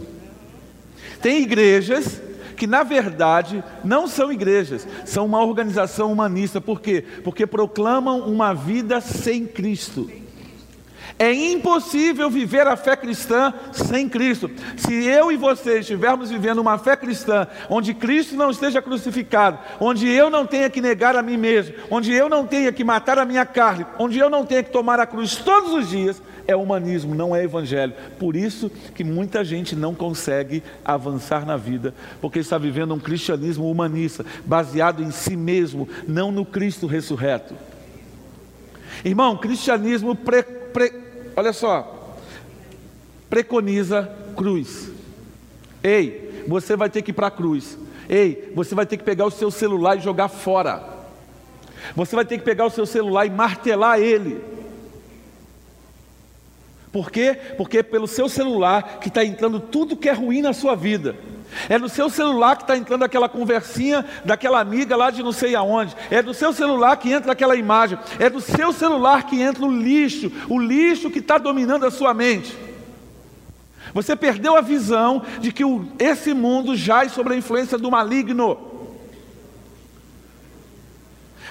[1.21, 2.21] Tem igrejas
[2.55, 6.59] que na verdade não são igrejas, são uma organização humanista.
[6.59, 7.03] Por quê?
[7.23, 10.09] Porque proclamam uma vida sem Cristo.
[11.21, 14.49] É impossível viver a fé cristã sem Cristo.
[14.77, 20.07] Se eu e você estivermos vivendo uma fé cristã onde Cristo não esteja crucificado, onde
[20.07, 23.25] eu não tenha que negar a mim mesmo, onde eu não tenha que matar a
[23.25, 27.13] minha carne, onde eu não tenha que tomar a cruz todos os dias, é humanismo,
[27.13, 27.93] não é evangelho.
[28.17, 33.69] Por isso que muita gente não consegue avançar na vida, porque está vivendo um cristianismo
[33.69, 37.53] humanista, baseado em si mesmo, não no Cristo ressurreto.
[39.03, 41.08] Irmão, cristianismo pre, pre,
[41.39, 42.17] olha só,
[43.29, 44.91] preconiza cruz.
[45.81, 47.77] Ei, você vai ter que ir para a cruz.
[48.09, 50.83] Ei, você vai ter que pegar o seu celular e jogar fora.
[51.95, 54.43] Você vai ter que pegar o seu celular e martelar ele.
[56.91, 57.37] Por quê?
[57.57, 61.15] Porque é pelo seu celular que está entrando tudo que é ruim na sua vida.
[61.67, 65.55] É no seu celular que está entrando aquela conversinha daquela amiga lá de não sei
[65.55, 65.95] aonde.
[66.09, 67.97] É do seu celular que entra aquela imagem.
[68.19, 72.13] É do seu celular que entra o lixo, o lixo que está dominando a sua
[72.13, 72.55] mente.
[73.93, 78.57] Você perdeu a visão de que o, esse mundo jaz sobre a influência do maligno.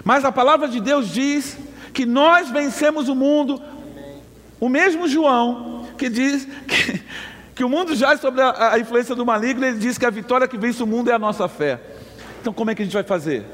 [0.04, 1.58] Mas a palavra de Deus diz
[1.92, 3.60] que nós vencemos o mundo.
[4.60, 7.02] O mesmo João que diz que,
[7.54, 10.48] que o mundo é sobre a, a influência do maligno, ele diz que a vitória
[10.48, 11.80] que vence o mundo é a nossa fé.
[12.40, 13.44] Então, como é que a gente vai fazer?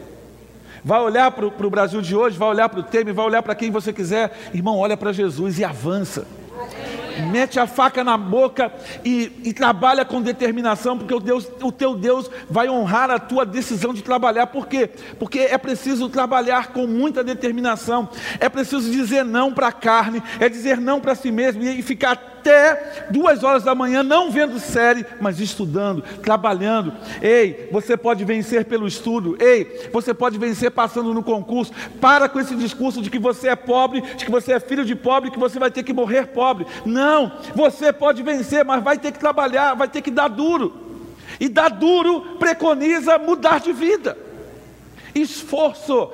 [0.84, 3.54] Vai olhar para o Brasil de hoje, vai olhar para o Temer, vai olhar para
[3.54, 4.50] quem você quiser.
[4.52, 6.26] Irmão, olha para Jesus e avança
[7.30, 8.72] mete a faca na boca
[9.04, 13.44] e, e, trabalha com determinação, porque o, Deus, o teu Deus vai honrar a tua
[13.44, 14.46] decisão de trabalhar.
[14.48, 14.90] Por quê?
[15.18, 18.08] Porque é preciso trabalhar com muita determinação,
[18.40, 22.33] é preciso dizer não para a carne, é dizer não para si mesmo e ficar
[22.44, 26.92] até duas horas da manhã, não vendo série, mas estudando, trabalhando.
[27.22, 29.36] Ei, você pode vencer pelo estudo.
[29.40, 31.72] Ei, você pode vencer passando no concurso.
[32.00, 34.94] Para com esse discurso de que você é pobre, de que você é filho de
[34.94, 36.66] pobre, que você vai ter que morrer pobre.
[36.84, 40.84] Não, você pode vencer, mas vai ter que trabalhar, vai ter que dar duro.
[41.40, 44.18] E dar duro preconiza mudar de vida.
[45.14, 46.10] Esforço.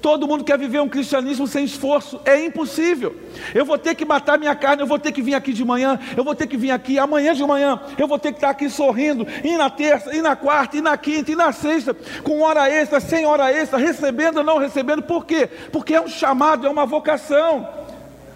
[0.00, 3.16] Todo mundo quer viver um cristianismo sem esforço, é impossível.
[3.54, 5.98] Eu vou ter que matar minha carne, eu vou ter que vir aqui de manhã,
[6.16, 8.68] eu vou ter que vir aqui amanhã de manhã, eu vou ter que estar aqui
[8.68, 12.68] sorrindo, e na terça, e na quarta, e na quinta, e na sexta, com hora
[12.70, 15.48] extra, sem hora extra, recebendo ou não recebendo, por quê?
[15.72, 17.68] Porque é um chamado, é uma vocação,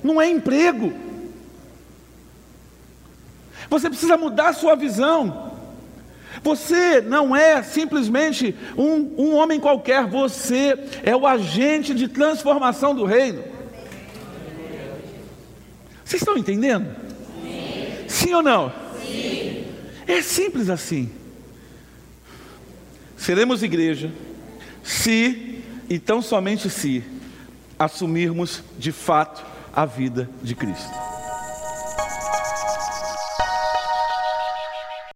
[0.03, 0.93] não é emprego.
[3.69, 5.60] Você precisa mudar a sua visão.
[6.43, 13.05] Você não é simplesmente um, um homem qualquer, você é o agente de transformação do
[13.05, 13.45] reino.
[16.05, 16.89] Vocês estão entendendo?
[17.43, 18.73] Sim, Sim ou não?
[19.01, 19.65] Sim.
[20.07, 21.11] É simples assim.
[23.17, 24.11] Seremos igreja
[24.83, 27.05] se, e tão somente se,
[27.79, 31.10] assumirmos de fato a vida de Cristo.